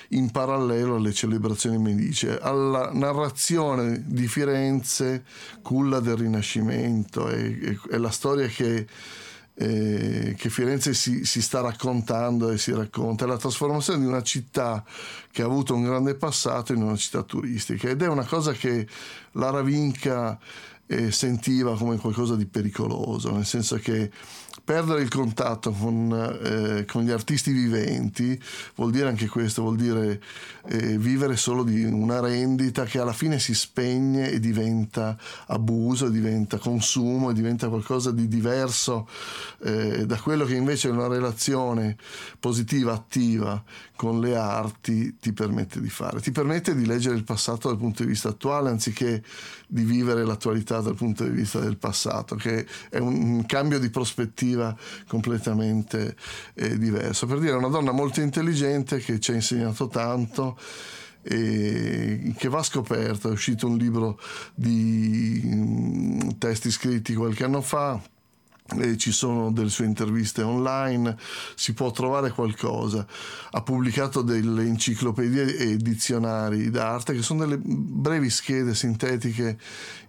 in 0.10 0.30
parallelo 0.32 0.96
alle 0.96 1.14
celebrazioni 1.14 1.78
medicie, 1.78 2.38
alla 2.40 2.92
narrazione 2.94 4.04
di 4.06 4.28
Firenze, 4.28 5.24
culla 5.62 6.00
del 6.00 6.18
Rinascimento, 6.18 7.28
è, 7.28 7.78
è 7.90 7.98
la 7.98 8.10
storia 8.10 8.48
che, 8.48 8.88
eh, 9.62 10.34
che 10.36 10.50
Firenze 10.50 10.96
si, 10.96 11.24
si, 11.24 11.40
sta 11.40 11.62
raccontando 11.62 12.50
e 12.50 12.58
si 12.58 12.74
racconta, 12.74 13.26
è 13.26 13.28
la 13.28 13.38
trasformazione 13.38 14.00
di 14.00 14.06
una 14.06 14.24
città 14.24 14.84
che 15.32 15.44
ha 15.44 15.46
avuto 15.46 15.76
un 15.76 15.84
grande 15.84 16.16
passato 16.16 16.74
in 16.74 16.82
una 16.82 16.96
città 16.96 17.22
turistica. 17.22 17.88
Ed 17.88 18.02
è 18.02 18.08
una 18.08 18.26
cosa 18.26 18.54
che 18.54 18.88
Lara 19.34 19.62
Vinca 19.62 20.40
eh, 20.92 21.10
sentiva 21.10 21.78
come 21.78 21.96
qualcosa 21.96 22.36
di 22.36 22.46
pericoloso, 22.46 23.32
nel 23.32 23.46
senso 23.46 23.78
che 23.78 24.12
perdere 24.64 25.02
il 25.02 25.10
contatto 25.10 25.72
con, 25.72 26.12
eh, 26.44 26.86
con, 26.86 27.04
gli 27.04 27.10
artisti 27.10 27.54
viventi 27.54 28.40
vuol 28.76 28.92
dire 28.92 29.08
anche 29.08 29.28
questo, 29.28 29.62
vuol 29.62 29.78
dire 29.78 30.22
eh, 30.68 30.98
vivere 30.98 31.38
solo 31.38 31.64
di 31.64 31.86
una 31.86 32.20
rendita 32.20 32.84
che 32.84 33.00
alla 33.00 33.14
fine 33.14 33.40
si 33.40 33.54
spegne 33.54 34.32
e 34.32 34.40
diventa 34.42 35.18
abuso, 35.48 36.10
diventa 36.10 36.58
consumo 36.58 37.32
diventa 37.32 37.70
qualcosa 37.70 38.12
di 38.12 38.28
diverso 38.28 39.08
eh, 39.64 40.06
da 40.06 40.18
quello 40.20 40.44
che 40.44 40.56
invece 40.56 40.90
una 40.90 41.08
relazione 41.08 41.96
positiva, 42.38 42.94
attiva 42.94 43.64
con 43.96 44.20
le 44.20 44.36
arti 44.36 45.18
ti 45.20 45.32
permette 45.32 45.80
di 45.80 45.90
fare. 45.90 46.20
Ti 46.20 46.32
permette 46.32 46.76
di 46.76 46.86
leggere 46.86 47.16
il 47.16 47.24
passato 47.24 47.68
dal 47.68 47.78
punto 47.78 48.04
di 48.04 48.10
vista 48.10 48.30
attuale 48.30 48.70
anziché 48.70 49.24
di 49.68 49.84
vivere 49.84 50.26
l'attualità 50.26 50.81
dal 50.82 50.96
punto 50.96 51.24
di 51.24 51.30
vista 51.30 51.60
del 51.60 51.78
passato, 51.78 52.36
che 52.36 52.66
è 52.90 52.98
un 52.98 53.46
cambio 53.46 53.80
di 53.80 53.90
prospettiva 53.90 54.76
completamente 55.08 56.16
eh, 56.54 56.78
diverso. 56.78 57.26
Per 57.26 57.40
dire, 57.40 57.54
è 57.54 57.58
una 57.58 57.70
donna 57.70 57.92
molto 57.92 58.22
intelligente 58.22 58.98
che 59.00 59.20
ci 59.20 59.32
ha 59.32 59.36
insegnato 59.36 59.88
tanto 59.88 60.58
e 61.22 62.34
che 62.38 62.50
va 62.50 62.64
scoperta. 62.64 63.30
È 63.30 63.32
uscito 63.32 63.68
un 63.68 63.78
libro 63.78 64.20
di 64.54 65.42
mm, 65.46 66.20
testi 66.38 66.72
scritti 66.72 67.14
qualche 67.14 67.44
anno 67.44 67.62
fa 67.62 68.02
ci 68.98 69.12
sono 69.12 69.52
delle 69.52 69.70
sue 69.70 69.86
interviste 69.86 70.42
online, 70.42 71.18
si 71.56 71.74
può 71.74 71.92
trovare 71.92 72.32
qualcosa. 72.32 73.06
Ha 73.52 73.62
pubblicato 73.62 74.22
delle 74.22 74.64
enciclopedie 74.64 75.58
e 75.58 75.78
dizionari 75.78 76.70
d'arte 76.70 77.14
che 77.14 77.22
sono 77.22 77.46
delle 77.46 77.60
brevi 77.60 78.30
schede 78.30 78.74
sintetiche 78.74 79.58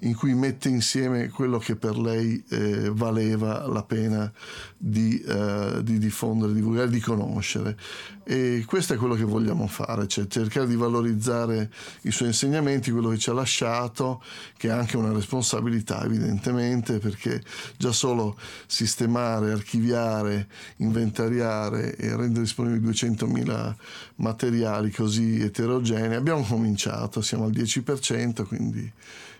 in 0.00 0.14
cui 0.14 0.34
mette 0.34 0.68
insieme 0.68 1.28
quello 1.28 1.58
che 1.58 1.76
per 1.76 1.96
lei 1.96 2.42
eh, 2.48 2.90
valeva 2.90 3.66
la 3.66 3.82
pena 3.82 4.30
di, 4.76 5.20
eh, 5.20 5.80
di, 5.82 5.98
diffondere, 5.98 6.52
divulgare, 6.52 6.90
di 6.90 7.00
conoscere. 7.00 7.76
E 8.24 8.64
questo 8.66 8.94
è 8.94 8.96
quello 8.96 9.14
che 9.14 9.24
vogliamo 9.24 9.66
fare, 9.66 10.06
cioè 10.06 10.26
cercare 10.28 10.66
di 10.66 10.76
valorizzare 10.76 11.70
i 12.02 12.12
suoi 12.12 12.28
insegnamenti, 12.28 12.90
quello 12.92 13.08
che 13.08 13.18
ci 13.18 13.30
ha 13.30 13.32
lasciato, 13.32 14.22
che 14.56 14.70
ha 14.70 14.78
anche 14.78 14.96
una 14.96 15.12
responsabilità 15.12 16.04
evidentemente, 16.04 16.98
perché 16.98 17.42
già 17.76 17.90
solo 17.90 18.38
sistemare, 18.66 19.50
archiviare, 19.50 20.48
inventariare 20.76 21.96
e 21.96 22.16
rendere 22.16 22.42
disponibili 22.42 22.88
200.000 22.92 23.74
materiali 24.16 24.90
così 24.92 25.40
eterogenei. 25.40 26.16
Abbiamo 26.16 26.42
cominciato, 26.42 27.20
siamo 27.22 27.44
al 27.44 27.50
10%, 27.50 28.46
quindi 28.46 28.90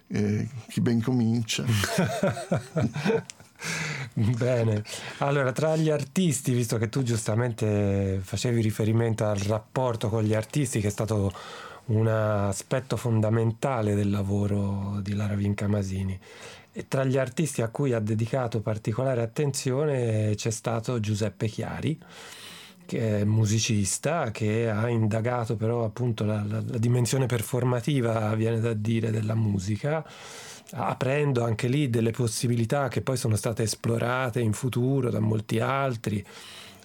eh, 0.08 0.48
chi 0.68 0.80
ben 0.80 1.00
comincia. 1.00 1.64
Bene, 4.14 4.82
allora 5.18 5.52
tra 5.52 5.76
gli 5.76 5.90
artisti, 5.90 6.52
visto 6.52 6.78
che 6.78 6.88
tu 6.88 7.02
giustamente 7.02 8.20
facevi 8.22 8.60
riferimento 8.60 9.24
al 9.24 9.38
rapporto 9.38 10.08
con 10.08 10.22
gli 10.22 10.34
artisti, 10.34 10.80
che 10.80 10.88
è 10.88 10.90
stato 10.90 11.32
un 11.86 12.06
aspetto 12.06 12.96
fondamentale 12.96 13.94
del 13.94 14.10
lavoro 14.10 14.98
di 15.02 15.14
Lara 15.14 15.34
Vinca 15.34 15.68
Masini, 15.68 16.18
e 16.74 16.88
tra 16.88 17.04
gli 17.04 17.18
artisti 17.18 17.62
a 17.62 17.68
cui 17.68 17.92
ha 17.92 18.00
dedicato 18.00 18.60
particolare 18.60 19.22
attenzione 19.22 20.34
c'è 20.34 20.50
stato 20.50 21.00
Giuseppe 21.00 21.46
Chiari, 21.46 21.98
che 22.86 23.20
è 23.20 23.24
musicista, 23.24 24.30
che 24.30 24.68
ha 24.68 24.88
indagato 24.88 25.56
però 25.56 25.84
appunto 25.84 26.24
la, 26.24 26.42
la, 26.46 26.62
la 26.66 26.78
dimensione 26.78 27.26
performativa, 27.26 28.34
viene 28.34 28.60
da 28.60 28.72
dire, 28.72 29.10
della 29.10 29.34
musica 29.34 30.04
aprendo 30.72 31.44
anche 31.44 31.68
lì 31.68 31.90
delle 31.90 32.10
possibilità 32.10 32.88
che 32.88 33.02
poi 33.02 33.16
sono 33.16 33.36
state 33.36 33.64
esplorate 33.64 34.40
in 34.40 34.52
futuro 34.52 35.10
da 35.10 35.20
molti 35.20 35.60
altri 35.60 36.24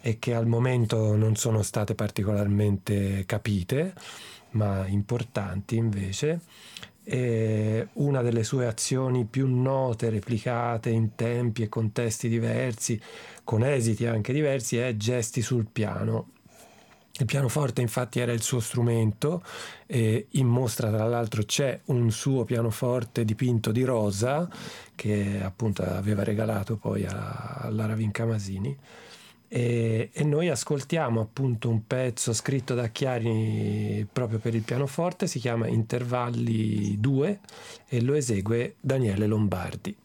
e 0.02 0.20
che 0.20 0.34
al 0.34 0.48
momento 0.48 1.16
non 1.16 1.36
sono 1.36 1.62
state 1.62 1.96
particolarmente 1.96 3.24
capite, 3.26 3.94
ma 4.52 4.86
importanti 4.88 5.76
invece 5.76 6.42
e 7.10 7.88
una 7.94 8.22
delle 8.22 8.44
sue 8.44 8.66
azioni 8.66 9.24
più 9.24 9.48
note, 9.48 10.10
replicate 10.10 10.90
in 10.90 11.16
tempi 11.16 11.64
e 11.64 11.70
contesti 11.70 12.28
diversi, 12.28 13.00
con 13.46 13.64
esiti 13.64 14.06
anche 14.06 14.34
diversi, 14.34 14.76
è 14.76 14.94
Gesti 14.98 15.42
sul 15.42 15.68
piano. 15.72 16.32
Il 17.20 17.26
pianoforte 17.26 17.82
infatti 17.82 18.20
era 18.20 18.32
il 18.32 18.42
suo 18.42 18.60
strumento 18.60 19.44
e 19.88 20.28
in 20.32 20.48
mostra 20.48 20.92
tra 20.92 21.06
l'altro 21.08 21.44
c'è 21.44 21.80
un 21.86 22.12
suo 22.12 22.44
pianoforte 22.46 23.26
dipinto 23.26 23.72
di 23.72 23.84
rosa 23.84 24.48
che 24.94 25.40
appunto 25.42 25.82
aveva 25.82 26.24
regalato 26.24 26.78
poi 26.78 27.06
a, 27.06 27.62
a 27.62 27.70
Lara 27.70 27.96
Vinca 27.96 28.26
Masini 28.26 28.78
e, 29.50 30.10
e, 30.12 30.24
noi 30.26 30.50
ascoltiamo 30.50 31.22
appunto 31.22 31.70
un 31.70 31.88
pezzo 31.88 32.34
scritto 32.34 32.76
da 32.76 32.88
Chiari 32.90 34.06
proprio 34.12 34.40
per 34.40 34.54
il 34.54 34.64
pianoforte, 34.64 35.26
si 35.26 35.40
chiama 35.40 35.68
Intervalli 35.68 37.00
2 37.00 37.40
e 37.88 38.02
lo 38.02 38.14
esegue 38.14 38.76
Daniele 38.82 39.26
Lombardi. 39.26 39.96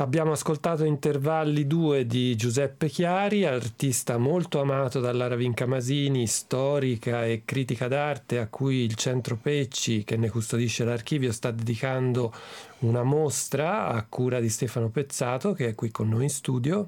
Abbiamo 0.00 0.30
ascoltato 0.30 0.84
intervalli 0.84 1.66
2 1.66 2.06
di 2.06 2.36
Giuseppe 2.36 2.88
Chiari, 2.88 3.44
artista 3.44 4.16
molto 4.16 4.60
amato 4.60 5.00
da 5.00 5.12
Lara 5.12 5.34
Vinca 5.34 5.66
Masini, 5.66 6.28
storica 6.28 7.26
e 7.26 7.42
critica 7.44 7.88
d'arte 7.88 8.38
a 8.38 8.46
cui 8.46 8.84
il 8.84 8.94
Centro 8.94 9.36
Pecci, 9.42 10.04
che 10.04 10.16
ne 10.16 10.30
custodisce 10.30 10.84
l'archivio, 10.84 11.32
sta 11.32 11.50
dedicando 11.50 12.32
una 12.80 13.02
mostra 13.02 13.88
a 13.88 14.06
cura 14.08 14.38
di 14.38 14.48
Stefano 14.48 14.88
Pezzato, 14.88 15.52
che 15.52 15.70
è 15.70 15.74
qui 15.74 15.90
con 15.90 16.10
noi 16.10 16.22
in 16.22 16.30
studio. 16.30 16.86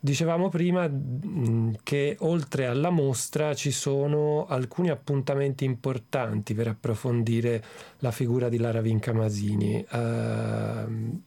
Dicevamo 0.00 0.48
prima 0.48 0.88
mm, 0.88 1.74
che 1.82 2.16
oltre 2.20 2.64
alla 2.64 2.88
mostra 2.88 3.52
ci 3.52 3.70
sono 3.70 4.46
alcuni 4.46 4.88
appuntamenti 4.88 5.66
importanti 5.66 6.54
per 6.54 6.68
approfondire 6.68 7.62
la 7.98 8.10
figura 8.10 8.48
di 8.48 8.56
Lara 8.56 8.80
Vinca 8.80 9.12
Masini. 9.12 9.84
Uh, 9.90 11.26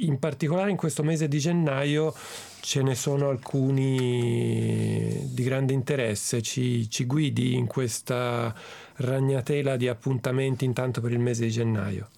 in 0.00 0.18
particolare 0.18 0.70
in 0.70 0.76
questo 0.76 1.02
mese 1.02 1.28
di 1.28 1.38
gennaio 1.38 2.14
ce 2.60 2.82
ne 2.82 2.94
sono 2.94 3.28
alcuni 3.28 4.50
di 5.32 5.42
grande 5.42 5.72
interesse. 5.72 6.42
Ci, 6.42 6.88
ci 6.90 7.04
guidi 7.04 7.54
in 7.54 7.66
questa 7.66 8.54
ragnatela 8.96 9.76
di 9.76 9.88
appuntamenti 9.88 10.64
intanto 10.64 11.00
per 11.00 11.12
il 11.12 11.20
mese 11.20 11.44
di 11.44 11.50
gennaio. 11.50 12.08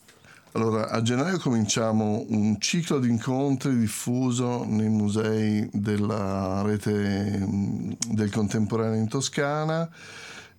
Allora, 0.54 0.90
a 0.90 1.00
gennaio 1.00 1.38
cominciamo 1.38 2.26
un 2.28 2.60
ciclo 2.60 2.98
di 2.98 3.08
incontri 3.08 3.74
diffuso 3.74 4.64
nei 4.66 4.90
musei 4.90 5.66
della 5.72 6.60
rete 6.62 7.38
mm, 7.38 7.92
del 8.10 8.30
contemporaneo 8.30 9.00
in 9.00 9.08
Toscana 9.08 9.88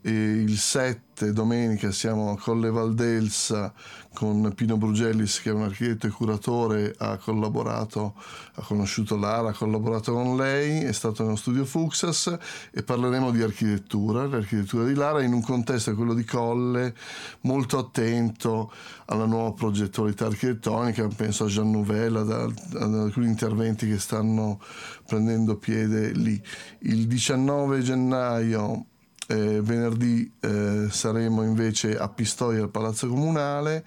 il 0.03 0.57
7 0.57 1.31
domenica 1.31 1.91
siamo 1.91 2.31
a 2.31 2.37
Colle 2.37 2.69
Valdelsa 2.69 3.73
con 4.13 4.53
Pino 4.53 4.75
Brugellis 4.75 5.41
che 5.41 5.49
è 5.49 5.53
un 5.53 5.63
architetto 5.63 6.07
e 6.07 6.09
curatore, 6.09 6.93
ha 6.97 7.17
collaborato, 7.17 8.15
ha 8.55 8.61
conosciuto 8.63 9.15
Lara, 9.15 9.49
ha 9.49 9.53
collaborato 9.53 10.11
con 10.13 10.35
lei, 10.35 10.81
è 10.81 10.91
stato 10.91 11.23
nello 11.23 11.37
studio 11.37 11.63
Fuxas 11.63 12.37
e 12.71 12.83
parleremo 12.83 13.31
di 13.31 13.41
architettura, 13.41 14.27
l'architettura 14.27 14.83
di 14.85 14.93
Lara 14.93 15.21
in 15.23 15.33
un 15.33 15.41
contesto, 15.41 15.95
quello 15.95 16.13
di 16.13 16.25
Colle, 16.25 16.93
molto 17.41 17.77
attento 17.77 18.71
alla 19.05 19.25
nuova 19.25 19.53
progettualità 19.53 20.25
architettonica, 20.25 21.07
penso 21.07 21.45
a 21.45 21.47
Jean 21.47 21.71
Nouvelle, 21.71 22.19
ad, 22.19 22.29
ad 22.29 22.93
alcuni 22.93 23.27
interventi 23.27 23.87
che 23.87 23.99
stanno 23.99 24.59
prendendo 25.07 25.55
piede 25.55 26.11
lì. 26.11 26.41
Il 26.79 27.07
19 27.07 27.81
gennaio 27.81 28.87
eh, 29.27 29.62
venerdì 29.62 30.31
eh, 30.39 30.88
saremo 30.89 31.43
invece 31.43 31.97
a 31.97 32.09
Pistoia 32.09 32.62
al 32.62 32.69
Palazzo 32.69 33.07
Comunale 33.07 33.86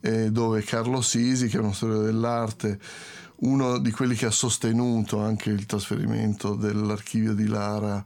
eh, 0.00 0.30
dove 0.30 0.62
Carlo 0.62 1.00
Sisi, 1.00 1.48
che 1.48 1.56
è 1.56 1.60
uno 1.60 1.72
storico 1.72 2.02
dell'arte, 2.02 2.78
uno 3.36 3.78
di 3.78 3.90
quelli 3.90 4.14
che 4.14 4.26
ha 4.26 4.30
sostenuto 4.30 5.18
anche 5.18 5.50
il 5.50 5.66
trasferimento 5.66 6.54
dell'archivio 6.54 7.34
di 7.34 7.46
Lara 7.46 8.04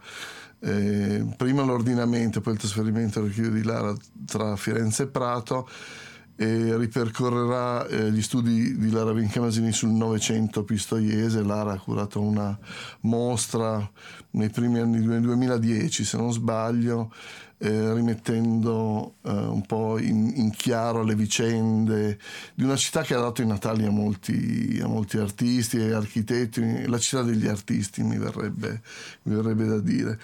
eh, 0.61 1.25
prima 1.37 1.62
l'ordinamento, 1.62 2.40
poi 2.40 2.55
il 2.55 2.59
trasferimento 2.59 3.20
dell'archivio 3.20 3.51
di 3.51 3.62
Lara 3.62 3.94
tra 4.27 4.57
Firenze 4.57 5.05
e 5.05 5.07
Prato 5.07 5.68
e 6.40 6.74
ripercorrerà 6.79 7.87
eh, 7.87 8.11
gli 8.11 8.22
studi 8.22 8.79
di 8.79 8.90
Lara 8.90 9.12
Vincamasini 9.12 9.72
sul 9.72 9.90
Novecento 9.90 10.64
pistoiese. 10.64 11.42
Lara 11.42 11.72
ha 11.72 11.79
curato 11.79 12.22
una 12.22 12.59
mostra 13.00 13.87
nei 14.31 14.48
primi 14.48 14.79
anni 14.79 15.03
2010, 15.03 16.03
se 16.03 16.16
non 16.16 16.33
sbaglio, 16.33 17.12
eh, 17.62 17.92
rimettendo 17.92 19.16
eh, 19.23 19.31
un 19.31 19.61
po' 19.66 19.99
in, 19.99 20.33
in, 20.35 20.51
chiaro 20.51 21.03
le 21.03 21.14
vicende 21.14 22.18
di 22.55 22.64
una 22.64 22.77
città 22.77 23.03
che 23.03 23.14
ha 23.14 23.20
dato 23.20 23.42
i 23.42 23.46
natali 23.46 23.85
a 23.85 23.90
molti, 23.90 24.81
a 24.83 24.87
molti 24.87 25.18
artisti 25.18 25.77
e 25.77 25.92
architetti, 25.92 26.87
la 26.87 26.99
città 26.99 27.23
degli 27.23 27.46
artisti 27.46 28.03
mi 28.03 28.16
verrebbe, 28.16 28.81
mi 29.25 29.35
verrebbe 29.35 29.66
da 29.66 29.79
dire. 29.79 30.18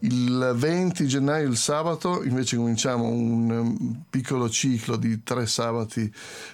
Il 0.00 0.52
20 0.54 1.06
gennaio, 1.06 1.48
il 1.48 1.56
sabato, 1.56 2.22
invece 2.24 2.56
cominciamo 2.56 3.08
un 3.08 4.02
piccolo 4.10 4.50
ciclo 4.50 4.96
di 4.96 5.22
tre 5.22 5.46
sabati 5.46 6.12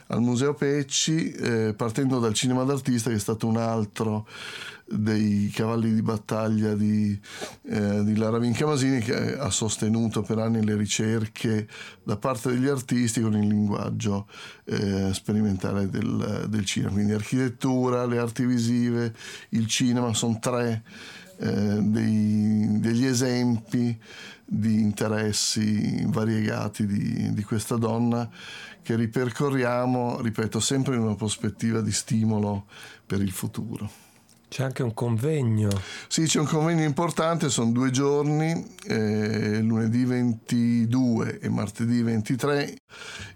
al 0.08 0.20
Museo 0.20 0.54
Pecci, 0.54 1.32
eh, 1.32 1.74
partendo 1.76 2.20
dal 2.20 2.34
cinema 2.34 2.62
d'artista 2.62 3.10
che 3.10 3.16
è 3.16 3.18
stato 3.20 3.48
un 3.48 3.56
altro 3.56 4.26
dei 4.90 5.50
cavalli 5.52 5.92
di 5.92 6.02
battaglia 6.02 6.74
di, 6.74 7.18
eh, 7.66 8.04
di 8.04 8.16
Lara 8.16 8.38
Vincamasini 8.38 9.00
che 9.00 9.36
ha 9.36 9.50
sostenuto 9.50 10.22
per 10.22 10.38
anni 10.38 10.64
le 10.64 10.76
ricerche 10.76 11.68
da 12.02 12.16
parte 12.16 12.50
degli 12.50 12.66
artisti 12.66 13.20
con 13.20 13.36
il 13.36 13.46
linguaggio 13.46 14.26
eh, 14.64 15.12
sperimentale 15.12 15.90
del, 15.90 16.46
del, 16.48 16.64
cinema. 16.64 16.92
Quindi 16.92 17.12
architettura, 17.12 18.06
le 18.06 18.18
arti 18.18 18.46
visive, 18.46 19.14
il 19.50 19.66
cinema 19.66 20.14
sono 20.14 20.38
tre 20.40 20.82
eh, 21.38 21.78
dei, 21.82 22.80
degli 22.80 23.04
esempi 23.04 23.98
di 24.50 24.80
interessi 24.80 26.02
variegati 26.06 26.86
di, 26.86 27.34
di 27.34 27.42
questa 27.42 27.76
donna 27.76 28.28
che 28.82 28.96
ripercorriamo, 28.96 30.22
ripeto, 30.22 30.60
sempre 30.60 30.94
in 30.94 31.02
una 31.02 31.14
prospettiva 31.14 31.82
di 31.82 31.92
stimolo 31.92 32.64
per 33.04 33.20
il 33.20 33.32
futuro. 33.32 34.07
C'è 34.48 34.62
anche 34.62 34.82
un 34.82 34.94
convegno. 34.94 35.68
Sì, 36.08 36.22
c'è 36.22 36.40
un 36.40 36.46
convegno 36.46 36.82
importante, 36.82 37.50
sono 37.50 37.70
due 37.70 37.90
giorni, 37.90 38.76
eh, 38.86 39.60
lunedì 39.60 40.04
22 40.06 41.38
e 41.38 41.48
martedì 41.50 42.00
23, 42.00 42.74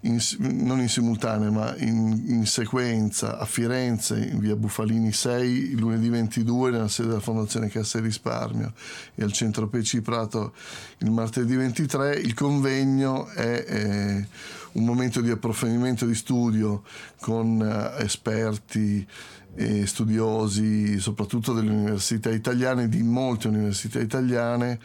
in, 0.01 0.19
non 0.39 0.79
in 0.79 0.89
simultanea 0.89 1.51
ma 1.51 1.75
in, 1.77 2.23
in, 2.29 2.47
sequenza 2.47 3.37
a 3.37 3.45
Firenze, 3.45 4.17
in 4.17 4.39
via 4.39 4.55
Bufalini 4.55 5.11
6, 5.11 5.75
lunedì 5.77 6.09
22 6.09 6.71
nella 6.71 6.87
sede 6.87 7.09
della 7.09 7.19
Fondazione 7.19 7.69
Cassa 7.69 7.99
e 7.99 8.01
Risparmio 8.01 8.73
e 9.13 9.23
al 9.23 9.31
centro 9.31 9.67
PC 9.67 10.01
Prato 10.01 10.53
il 10.99 11.11
martedì 11.11 11.55
23. 11.55 12.15
Il 12.15 12.33
convegno 12.33 13.27
è... 13.27 13.65
Eh, 13.67 14.61
un 14.73 14.85
momento 14.85 15.21
di 15.21 15.29
approfondimento 15.29 16.05
di 16.05 16.15
studio 16.15 16.83
con 17.19 17.61
eh, 17.61 18.03
esperti 18.03 19.05
e 19.55 19.85
studiosi 19.85 20.99
soprattutto 20.99 21.53
delle 21.53 21.71
università 21.71 22.29
italiane, 22.31 22.89
di 22.89 23.03
molte 23.03 23.47
università 23.47 23.99
italiane, 23.99 24.79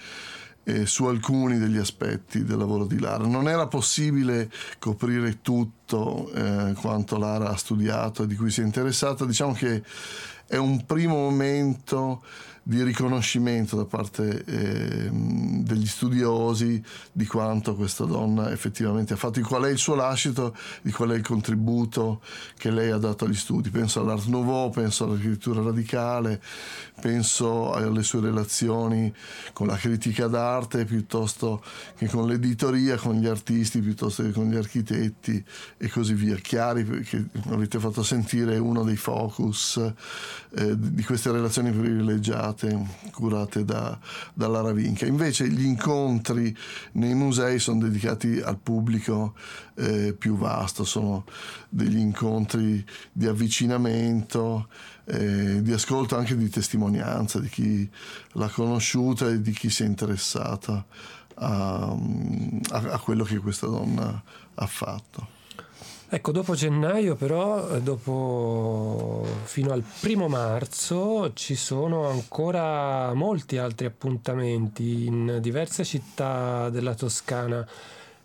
eh, 0.64 0.84
su 0.84 1.06
alcuni 1.06 1.58
degli 1.58 1.78
aspetti 1.78 2.44
del 2.44 2.58
lavoro 2.58 2.84
di 2.84 2.98
Lara. 2.98 3.26
Non 3.26 3.48
era 3.48 3.66
possibile 3.66 4.50
coprire 4.78 5.40
tutto 5.40 6.30
eh, 6.32 6.74
quanto 6.74 7.16
Lara 7.16 7.48
ha 7.48 7.56
studiato 7.56 8.22
e 8.22 8.26
di 8.26 8.36
cui 8.36 8.50
si 8.50 8.60
è 8.60 8.64
interessata, 8.64 9.24
diciamo 9.24 9.54
che 9.54 9.82
è 10.46 10.56
un 10.56 10.84
primo 10.84 11.14
momento 11.14 12.22
di 12.68 12.82
riconoscimento 12.82 13.76
da 13.76 13.86
parte 13.86 14.44
eh, 14.44 15.08
degli 15.10 15.86
studiosi 15.86 16.84
di 17.10 17.24
quanto 17.24 17.74
questa 17.74 18.04
donna 18.04 18.50
effettivamente 18.50 19.14
ha 19.14 19.16
fatto, 19.16 19.38
di 19.38 19.44
qual 19.46 19.62
è 19.62 19.70
il 19.70 19.78
suo 19.78 19.94
lascito, 19.94 20.54
di 20.82 20.92
qual 20.92 21.08
è 21.12 21.14
il 21.14 21.22
contributo 21.22 22.20
che 22.58 22.70
lei 22.70 22.90
ha 22.90 22.98
dato 22.98 23.24
agli 23.24 23.34
studi. 23.34 23.70
Penso 23.70 24.00
all'Art 24.00 24.26
Nouveau, 24.26 24.68
penso 24.68 25.04
all'architettura 25.04 25.62
radicale, 25.62 26.42
penso 27.00 27.72
alle 27.72 28.02
sue 28.02 28.20
relazioni 28.20 29.14
con 29.54 29.66
la 29.66 29.76
critica 29.76 30.26
d'arte 30.26 30.84
piuttosto 30.84 31.62
che 31.96 32.06
con 32.06 32.28
l'editoria, 32.28 32.98
con 32.98 33.14
gli 33.14 33.26
artisti 33.26 33.80
piuttosto 33.80 34.22
che 34.24 34.30
con 34.30 34.50
gli 34.50 34.56
architetti 34.56 35.42
e 35.78 35.88
così 35.88 36.12
via. 36.12 36.36
Chiari 36.36 36.84
che 37.00 37.24
avete 37.48 37.78
fatto 37.78 38.02
sentire 38.02 38.58
uno 38.58 38.84
dei 38.84 38.96
focus 38.96 39.80
eh, 40.54 40.78
di 40.78 41.02
queste 41.02 41.32
relazioni 41.32 41.70
privilegiate 41.70 42.56
curate, 42.58 42.86
curate 43.12 43.64
da, 43.64 43.98
dalla 44.34 44.60
Ravinca. 44.60 45.06
Invece 45.06 45.48
gli 45.48 45.64
incontri 45.64 46.56
nei 46.92 47.14
musei 47.14 47.58
sono 47.58 47.80
dedicati 47.80 48.40
al 48.40 48.58
pubblico 48.58 49.34
eh, 49.76 50.14
più 50.18 50.36
vasto, 50.36 50.84
sono 50.84 51.24
degli 51.68 51.98
incontri 51.98 52.84
di 53.12 53.26
avvicinamento, 53.26 54.68
eh, 55.04 55.62
di 55.62 55.72
ascolto 55.72 56.16
anche 56.16 56.36
di 56.36 56.48
testimonianza 56.48 57.38
di 57.38 57.48
chi 57.48 57.88
l'ha 58.32 58.48
conosciuta 58.48 59.28
e 59.28 59.40
di 59.40 59.52
chi 59.52 59.70
si 59.70 59.84
è 59.84 59.86
interessata 59.86 60.84
a, 61.34 61.96
a, 62.70 62.78
a 62.90 62.98
quello 62.98 63.24
che 63.24 63.38
questa 63.38 63.66
donna 63.66 64.22
ha 64.54 64.66
fatto. 64.66 65.36
Ecco, 66.10 66.32
dopo 66.32 66.54
gennaio 66.54 67.16
però, 67.16 67.76
eh, 67.76 67.82
dopo, 67.82 69.26
fino 69.44 69.72
al 69.72 69.84
primo 70.00 70.26
marzo, 70.26 71.34
ci 71.34 71.54
sono 71.54 72.08
ancora 72.08 73.12
molti 73.12 73.58
altri 73.58 73.84
appuntamenti 73.84 75.04
in 75.04 75.36
diverse 75.42 75.84
città 75.84 76.70
della 76.70 76.94
Toscana 76.94 77.66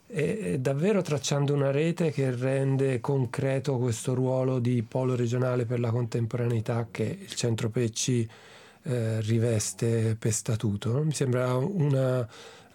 e 0.08 0.60
davvero 0.62 1.02
tracciando 1.02 1.54
una 1.54 1.72
rete 1.72 2.12
che 2.12 2.34
rende 2.34 3.02
concreto 3.02 3.78
questo 3.78 4.14
ruolo 4.14 4.60
di 4.60 4.82
polo 4.84 5.16
regionale 5.16 5.66
per 5.66 5.82
la 5.82 5.92
contemporaneità 5.92 6.88
che 6.90 7.04
il 7.04 7.34
Centro 7.34 7.70
Pecci 7.70 8.26
eh, 8.84 9.20
riveste 9.20 10.16
per 10.18 10.32
statuto. 10.32 11.04
Mi 11.04 11.14
sembra 11.14 11.54
una 11.56 12.26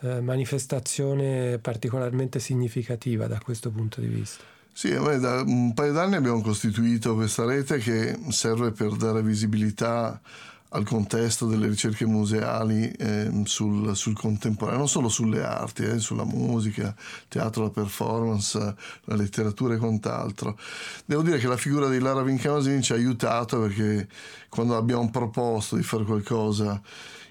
eh, 0.01 0.21
manifestazione 0.21 1.59
particolarmente 1.59 2.41
significativa 2.41 3.27
da 3.27 3.39
questo 3.39 3.71
punto 3.71 4.03
di 4.03 4.07
vista. 4.09 4.58
Sì, 4.79 4.91
da 4.91 5.43
un 5.45 5.75
paio 5.75 5.93
d'anni 5.93 6.15
abbiamo 6.15 6.41
costituito 6.41 7.17
questa 7.17 7.45
rete 7.45 7.79
che 7.79 8.17
serve 8.29 8.71
per 8.71 8.95
dare 8.95 9.25
visibilità 9.25 10.21
al 10.69 10.85
contesto 10.85 11.47
delle 11.47 11.67
ricerche 11.67 12.07
museali 12.07 12.89
eh, 12.93 13.29
sul, 13.43 13.97
sul, 13.97 14.15
contemporaneo, 14.17 14.79
non 14.79 14.89
solo 14.89 15.09
sulle 15.09 15.43
arti, 15.43 15.83
eh, 15.83 15.99
sulla 15.99 16.25
musica, 16.25 16.95
teatro, 17.27 17.65
la 17.65 17.71
performance, 17.71 18.77
la 19.07 19.17
letteratura 19.17 19.75
e 19.75 19.79
quant'altro. 19.79 20.57
Devo 21.05 21.23
dire 21.23 21.39
che 21.39 21.49
la 21.49 21.57
figura 21.57 21.89
di 21.89 21.99
Lara 21.99 22.23
Vincamasini 22.23 22.81
ci 22.81 22.93
ha 22.93 22.95
aiutato 22.95 23.61
perché 23.61 24.07
quando 24.49 24.77
abbiamo 24.77 25.11
proposto 25.11 25.75
di 25.75 25.83
fare 25.83 26.05
qualcosa 26.05 26.81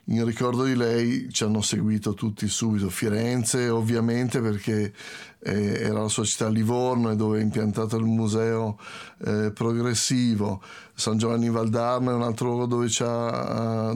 in 0.09 0.23
ricordo 0.25 0.63
di 0.63 0.75
lei 0.75 1.27
ci 1.31 1.43
hanno 1.43 1.61
seguito 1.61 2.13
tutti 2.13 2.47
subito, 2.47 2.89
Firenze 2.89 3.67
ovviamente 3.69 4.39
perché 4.39 4.93
era 5.39 6.01
la 6.01 6.07
sua 6.07 6.23
città 6.23 6.49
Livorno 6.49 7.11
e 7.11 7.15
dove 7.15 7.39
è 7.39 7.41
impiantato 7.41 7.97
il 7.97 8.05
museo 8.05 8.77
eh, 9.25 9.51
progressivo, 9.51 10.61
San 10.93 11.19
Giovanni 11.19 11.47
Valdarno 11.51 12.09
è 12.09 12.13
un 12.15 12.23
altro 12.23 12.47
luogo 12.47 12.65
dove, 12.65 12.87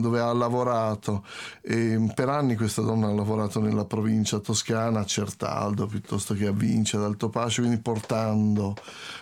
dove, 0.00 0.20
ha 0.20 0.32
lavorato. 0.32 1.24
E 1.60 1.98
per 2.14 2.28
anni 2.28 2.54
questa 2.54 2.82
donna 2.82 3.08
ha 3.08 3.12
lavorato 3.12 3.60
nella 3.60 3.84
provincia 3.84 4.38
toscana 4.38 5.00
a 5.00 5.04
Certaldo 5.04 5.86
piuttosto 5.86 6.34
che 6.34 6.46
a 6.46 6.52
Vinci 6.52 6.94
ad 6.94 7.02
Altopascio, 7.02 7.62
quindi 7.62 7.80
portando 7.80 8.76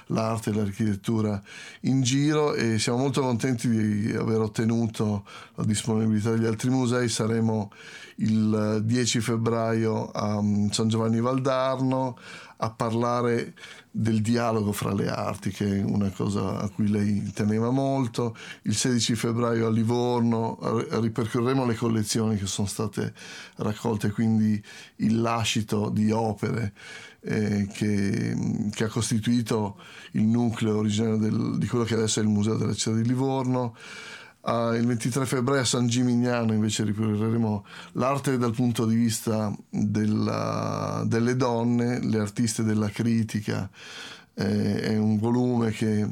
l'arte 0.09 0.51
e 0.51 0.53
l'architettura 0.53 1.41
in 1.83 2.03
giro. 2.03 2.53
E 2.53 2.79
siamo 2.79 2.99
molto 2.99 3.23
contenti 3.23 3.69
di 3.69 4.15
aver 4.15 4.41
ottenuto 4.41 5.25
la 5.55 5.65
disponibilità 5.65 6.33
degli 6.33 6.47
altri 6.47 6.69
musei, 6.69 7.09
saremo 7.09 7.71
il 8.17 8.83
10 8.85 9.21
febbraio 9.21 10.11
a 10.11 10.43
mm, 10.43 10.69
San 10.69 10.89
Giovanni 10.89 11.21
Valdarno 11.21 12.10
a 12.59 12.71
parlare 12.71 13.55
del 13.91 14.21
dialogo 14.21 14.73
fra 14.73 14.93
le 14.93 15.09
arti, 15.09 15.51
che 15.51 15.67
è 15.67 15.83
una 15.83 16.11
cosa 16.11 16.59
a 16.59 16.69
cui 16.69 16.89
lei 16.89 17.33
teneva 17.33 17.71
molto. 17.71 18.37
Il 18.63 18.75
16 18.75 19.15
febbraio 19.15 19.67
a 19.67 19.71
Livorno 19.71 20.59
ripercorreremo 21.01 21.65
le 21.65 21.75
collezioni 21.75 22.37
che 22.37 22.47
sono 22.47 22.69
state 22.69 23.13
raccolte, 23.57 24.11
quindi 24.11 24.63
il 24.97 25.21
lascito 25.21 25.89
di 25.89 26.11
opere 26.11 26.73
eh, 27.23 27.67
che, 27.73 28.69
che, 28.71 28.85
ha 28.85 28.89
costituito 28.89 29.79
il 30.13 30.23
nucleo 30.23 30.79
originario 30.79 31.17
del, 31.17 31.59
di 31.59 31.67
quello 31.67 31.85
che 31.85 31.95
adesso 31.95 32.21
è 32.21 32.23
il 32.23 32.29
Museo 32.29 32.57
della 32.57 32.75
città 32.75 32.95
di 32.95 33.07
Livorno. 33.07 33.75
Uh, 34.43 34.73
il 34.73 34.87
23 34.87 35.27
febbraio 35.27 35.61
a 35.61 35.65
San 35.67 35.87
Gimignano 35.87 36.55
invece 36.55 36.85
ripercorreremo 36.85 37.65
l'arte 37.93 38.39
dal 38.39 38.55
punto 38.55 38.87
di 38.87 38.95
vista 38.95 39.55
della, 39.69 41.03
delle 41.07 41.37
donne, 41.37 42.01
le 42.01 42.19
artiste 42.19 42.63
della 42.63 42.89
critica. 42.89 43.69
Eh, 44.33 44.81
è 44.81 44.97
un 44.97 45.19
volume 45.19 45.71
che 45.73 46.09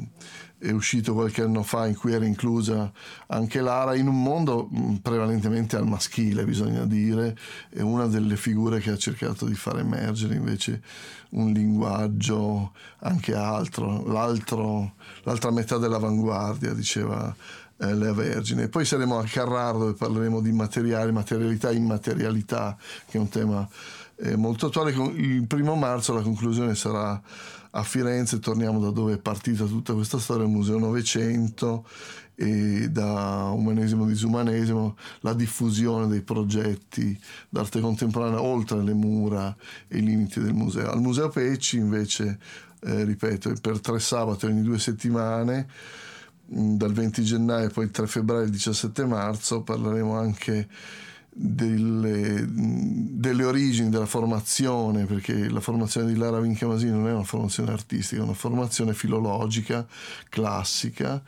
è 0.59 0.71
uscito 0.73 1.14
qualche 1.14 1.43
anno 1.43 1.62
fa 1.62 1.87
in 1.87 1.95
cui 1.95 2.12
era 2.12 2.25
inclusa 2.25 2.91
anche 3.29 3.61
Lara 3.61 3.95
in 3.95 4.09
un 4.09 4.21
mondo 4.21 4.69
mm, 4.69 4.97
prevalentemente 4.97 5.77
al 5.77 5.87
maschile 5.87 6.45
bisogna 6.45 6.85
dire 6.85 7.37
è 7.71 7.81
una 7.81 8.07
delle 8.07 8.37
figure 8.37 8.81
che 8.81 8.91
ha 8.91 8.97
cercato 8.97 9.47
di 9.47 9.55
far 9.55 9.79
emergere 9.79 10.35
invece 10.35 10.83
un 11.31 11.53
linguaggio 11.53 12.73
anche 13.01 13.35
altro, 13.35 14.03
l'altra 15.23 15.51
metà 15.53 15.79
dell'avanguardia 15.79 16.73
diceva 16.73 17.35
eh, 17.79 17.95
Lea 17.95 18.12
Vergine. 18.12 18.69
Poi 18.69 18.85
saremo 18.85 19.19
a 19.19 19.25
Carraro 19.25 19.79
dove 19.79 19.93
parleremo 19.95 20.41
di 20.41 20.53
materiali, 20.53 21.12
materialità 21.12 21.71
e 21.71 21.77
immaterialità, 21.77 22.77
che 23.07 23.19
è 23.19 23.21
un 23.21 23.29
tema 23.29 23.69
eh, 24.17 24.37
molto 24.37 24.67
attuale. 24.67 24.91
Il 24.91 25.47
primo 25.47 25.75
marzo 25.75 26.12
la 26.12 26.23
conclusione 26.23 26.75
sarà 26.75 27.21
a 27.71 27.83
Firenze, 27.83 28.38
torniamo 28.38 28.81
da 28.81 28.91
dove 28.91 29.14
è 29.14 29.19
partita 29.19 29.64
tutta 29.64 29.93
questa 29.93 30.19
storia, 30.19 30.45
il 30.45 30.51
Museo 30.51 30.79
Novecento 30.79 31.87
e 32.35 32.88
da 32.91 33.51
umanesimo 33.53 34.05
e 34.05 34.09
disumanesimo, 34.09 34.97
la 35.21 35.35
diffusione 35.35 36.07
dei 36.07 36.23
progetti 36.23 37.19
d'arte 37.49 37.81
contemporanea 37.81 38.41
oltre 38.41 38.81
le 38.81 38.95
mura 38.95 39.55
e 39.88 39.99
i 39.99 40.03
limiti 40.03 40.41
del 40.41 40.55
museo. 40.55 40.91
Al 40.91 41.01
Museo 41.01 41.29
Pecci 41.31 41.79
invece, 41.79 42.38
eh, 42.81 43.05
ripeto, 43.05 43.53
per 43.61 43.81
tre 43.81 43.99
sabati 43.99 44.47
ogni 44.47 44.62
due 44.62 44.79
settimane 44.79 45.67
dal 46.51 46.93
20 46.93 47.23
gennaio 47.23 47.69
poi 47.69 47.85
il 47.85 47.91
3 47.91 48.07
febbraio 48.07 48.43
e 48.43 48.47
il 48.47 48.51
17 48.51 49.05
marzo 49.05 49.63
parleremo 49.63 50.17
anche 50.19 50.67
delle, 51.31 52.43
mm, 52.43 53.19
delle, 53.21 53.45
origini 53.45 53.91
della 53.91 54.07
formazione, 54.07 55.05
perché 55.05 55.49
la 55.49 55.61
formazione 55.61 56.13
di 56.13 56.19
Lara 56.19 56.41
Vincamasini 56.41 56.91
non 56.91 57.07
è 57.07 57.13
una 57.13 57.23
formazione 57.23 57.71
artistica, 57.71 58.23
è 58.23 58.25
una 58.25 58.33
formazione 58.33 58.95
filologica, 58.95 59.87
classica, 60.29 61.23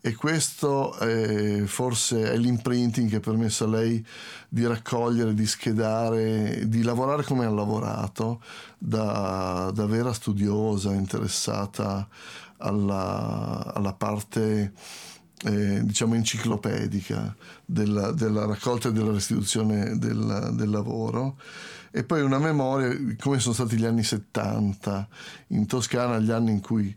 e 0.00 0.14
questo 0.14 0.96
è, 0.98 1.62
forse 1.64 2.32
è 2.32 2.36
l'imprinting 2.36 3.08
che 3.08 3.16
ha 3.16 3.20
permesso 3.20 3.64
a 3.64 3.68
lei 3.68 4.04
di 4.48 4.66
raccogliere, 4.66 5.34
di 5.34 5.46
schedare, 5.46 6.68
di 6.68 6.82
lavorare 6.82 7.24
come 7.24 7.44
ha 7.44 7.50
lavorato, 7.50 8.40
da, 8.78 9.70
da 9.74 9.86
vera 9.86 10.12
studiosa, 10.12 10.92
interessata 10.92 12.08
alla, 12.58 13.72
alla 13.74 13.92
parte 13.92 14.72
eh, 15.44 15.84
diciamo 15.84 16.14
enciclopedica 16.14 17.34
della, 17.64 18.10
della, 18.12 18.46
raccolta 18.46 18.88
e 18.88 18.92
della 18.92 19.12
restituzione 19.12 19.98
del, 19.98 20.50
del, 20.54 20.70
lavoro. 20.70 21.36
E 21.90 22.04
poi 22.04 22.22
una 22.22 22.38
memoria 22.38 22.94
come 23.18 23.38
sono 23.38 23.54
stati 23.54 23.76
gli 23.76 23.84
anni 23.84 24.02
70 24.02 25.08
in 25.48 25.66
Toscana, 25.66 26.18
gli 26.18 26.30
anni 26.30 26.52
in 26.52 26.60
cui 26.60 26.94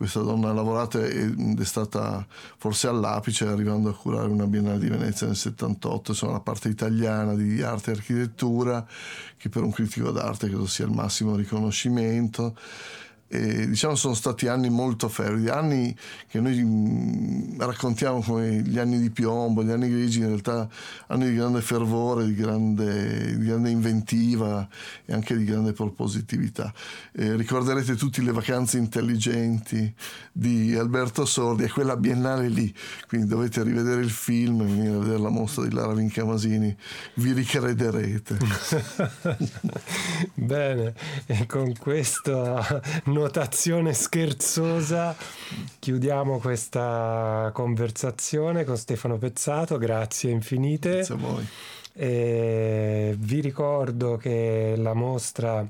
questa 0.00 0.20
donna 0.20 0.48
ha 0.48 0.52
lavorato 0.54 1.02
ed 1.02 1.60
è 1.60 1.64
stata 1.64 2.26
forse 2.56 2.88
all'apice 2.88 3.46
arrivando 3.46 3.90
a 3.90 3.94
curare 3.94 4.28
una 4.28 4.46
Biennale 4.46 4.78
di 4.78 4.88
Venezia 4.88 5.26
nel 5.26 5.36
78, 5.36 6.12
insomma 6.12 6.32
la 6.32 6.40
parte 6.40 6.68
italiana 6.68 7.34
di 7.34 7.60
arte 7.60 7.90
e 7.90 7.94
architettura 7.94 8.84
che 9.36 9.48
per 9.50 9.62
un 9.62 9.70
critico 9.70 10.10
d'arte 10.10 10.48
credo 10.48 10.66
sia 10.66 10.86
il 10.86 10.92
massimo 10.92 11.36
riconoscimento 11.36 12.56
e, 13.32 13.68
diciamo 13.68 13.94
sono 13.94 14.14
stati 14.14 14.48
anni 14.48 14.70
molto 14.70 15.08
fervidi, 15.08 15.48
anni 15.48 15.96
che 16.26 16.40
noi 16.40 16.60
mh, 16.60 17.54
mm, 17.54 17.60
raccontiamo 17.60 18.22
come 18.22 18.60
gli 18.62 18.76
anni 18.76 18.98
di 18.98 19.10
piombo, 19.10 19.62
gli 19.62 19.70
anni 19.70 19.88
grigi, 19.88 20.18
in 20.18 20.26
realtà 20.26 20.68
anni 21.06 21.28
di 21.28 21.36
grande 21.36 21.60
fervore, 21.60 22.26
di 22.26 22.34
grande, 22.34 23.36
di 23.36 23.44
grande 23.44 23.70
inventiva 23.70 24.68
e 25.04 25.12
anche 25.12 25.36
di 25.36 25.44
grande 25.44 25.72
propositività. 25.72 26.74
Eh, 27.12 27.36
ricorderete 27.36 27.94
tutti 27.94 28.20
le 28.20 28.32
vacanze 28.32 28.78
intelligenti 28.78 29.94
di 30.32 30.74
Alberto 30.74 31.24
Sordi 31.24 31.62
e 31.62 31.70
quella 31.70 31.96
biennale 31.96 32.48
lì, 32.48 32.74
quindi 33.06 33.28
dovete 33.28 33.62
rivedere 33.62 34.00
il 34.00 34.10
film 34.10 34.64
venire 34.64 34.96
a 34.96 34.98
vedere 34.98 35.18
la 35.18 35.30
mostra 35.30 35.62
di 35.64 35.72
Lara 35.72 35.94
Vincamasini, 35.94 36.76
vi 37.14 37.32
ricrederete. 37.32 38.38
Bene, 40.34 40.94
e 41.26 41.46
con 41.46 41.72
questo 41.78 42.58
notazione 43.20 43.92
scherzosa 43.92 45.14
chiudiamo 45.78 46.38
questa 46.38 47.50
conversazione 47.52 48.64
con 48.64 48.78
Stefano 48.78 49.18
Pezzato, 49.18 49.76
grazie 49.76 50.30
infinite. 50.30 50.90
Grazie 50.90 51.14
a 51.14 51.18
voi. 51.18 51.46
E 51.92 53.14
vi 53.18 53.40
ricordo 53.40 54.16
che 54.16 54.74
la 54.76 54.94
mostra 54.94 55.66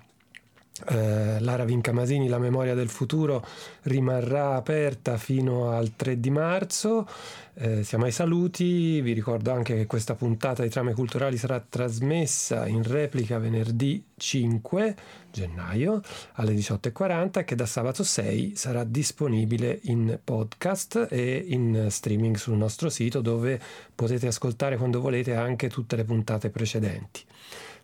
eh, 0.88 1.40
Lara 1.40 1.64
Vincamasini, 1.64 2.28
La 2.28 2.38
memoria 2.38 2.74
del 2.74 2.88
futuro, 2.88 3.44
rimarrà 3.82 4.54
aperta 4.54 5.16
fino 5.16 5.70
al 5.70 5.96
3 5.96 6.20
di 6.20 6.30
marzo. 6.30 7.06
Eh, 7.54 7.82
siamo 7.82 8.04
ai 8.04 8.12
saluti, 8.12 9.00
vi 9.00 9.12
ricordo 9.12 9.50
anche 9.52 9.74
che 9.74 9.86
questa 9.86 10.14
puntata 10.14 10.62
di 10.62 10.68
Trame 10.68 10.94
Culturali 10.94 11.36
sarà 11.36 11.60
trasmessa 11.66 12.66
in 12.66 12.84
replica 12.84 13.38
venerdì 13.38 14.02
5 14.16 14.96
gennaio 15.30 16.00
alle 16.34 16.52
18.40 16.52 17.38
e 17.38 17.44
che 17.44 17.54
da 17.54 17.66
sabato 17.66 18.02
6 18.02 18.56
sarà 18.56 18.84
disponibile 18.84 19.78
in 19.84 20.18
podcast 20.22 21.08
e 21.10 21.44
in 21.48 21.86
streaming 21.90 22.36
sul 22.36 22.56
nostro 22.56 22.88
sito 22.88 23.20
dove 23.20 23.60
potete 23.94 24.26
ascoltare 24.26 24.76
quando 24.76 25.00
volete 25.00 25.34
anche 25.34 25.68
tutte 25.68 25.96
le 25.96 26.04
puntate 26.04 26.50
precedenti. 26.50 27.24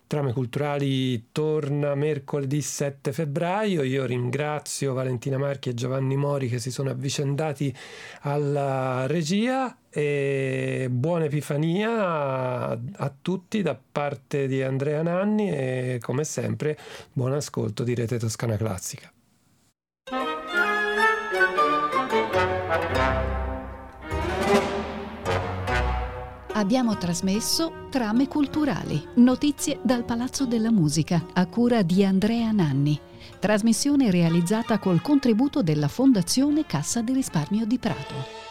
Trame 0.07 0.31
Culturali 0.31 1.31
torna 1.33 1.93
mercoledì 1.93 2.61
7 2.61 3.11
febbraio. 3.11 3.83
Io 3.83 4.05
ringrazio 4.05 4.93
Valentina 4.93 5.37
Marchi 5.37 5.69
e 5.69 5.73
Giovanni 5.73 6.15
Mori 6.15 6.47
che 6.47 6.59
si 6.59 6.71
sono 6.71 6.89
avvicendati 6.89 7.75
alla 8.21 9.05
regia 9.05 9.77
e 9.89 10.87
buona 10.89 11.25
Epifania 11.25 12.69
a, 12.69 13.13
tutti 13.21 13.61
da 13.61 13.77
parte 13.91 14.47
di 14.47 14.63
Andrea 14.63 15.01
Nanni 15.01 15.49
e 15.51 15.99
come 16.01 16.23
sempre 16.23 16.77
buon 17.11 17.33
ascolto 17.33 17.83
di 17.83 17.93
Rete 17.93 18.17
Toscana 18.17 18.55
Classica. 18.55 19.11
Abbiamo 26.57 26.97
trasmesso 26.97 27.85
Trame 27.91 28.27
culturali, 28.27 28.99
notizie 29.17 29.79
dal 29.83 30.03
Palazzo 30.03 30.47
della 30.47 30.71
Musica, 30.71 31.23
a 31.33 31.45
cura 31.45 31.83
di 31.83 32.03
Andrea 32.03 32.51
Nanni. 32.51 32.99
Trasmissione 33.37 34.09
realizzata 34.09 34.79
col 34.79 35.03
contributo 35.03 35.61
della 35.61 35.87
Fondazione 35.87 36.65
Cassa 36.65 37.01
di 37.01 37.13
Risparmio 37.13 37.67
di 37.67 37.77
Prato. 37.77 38.46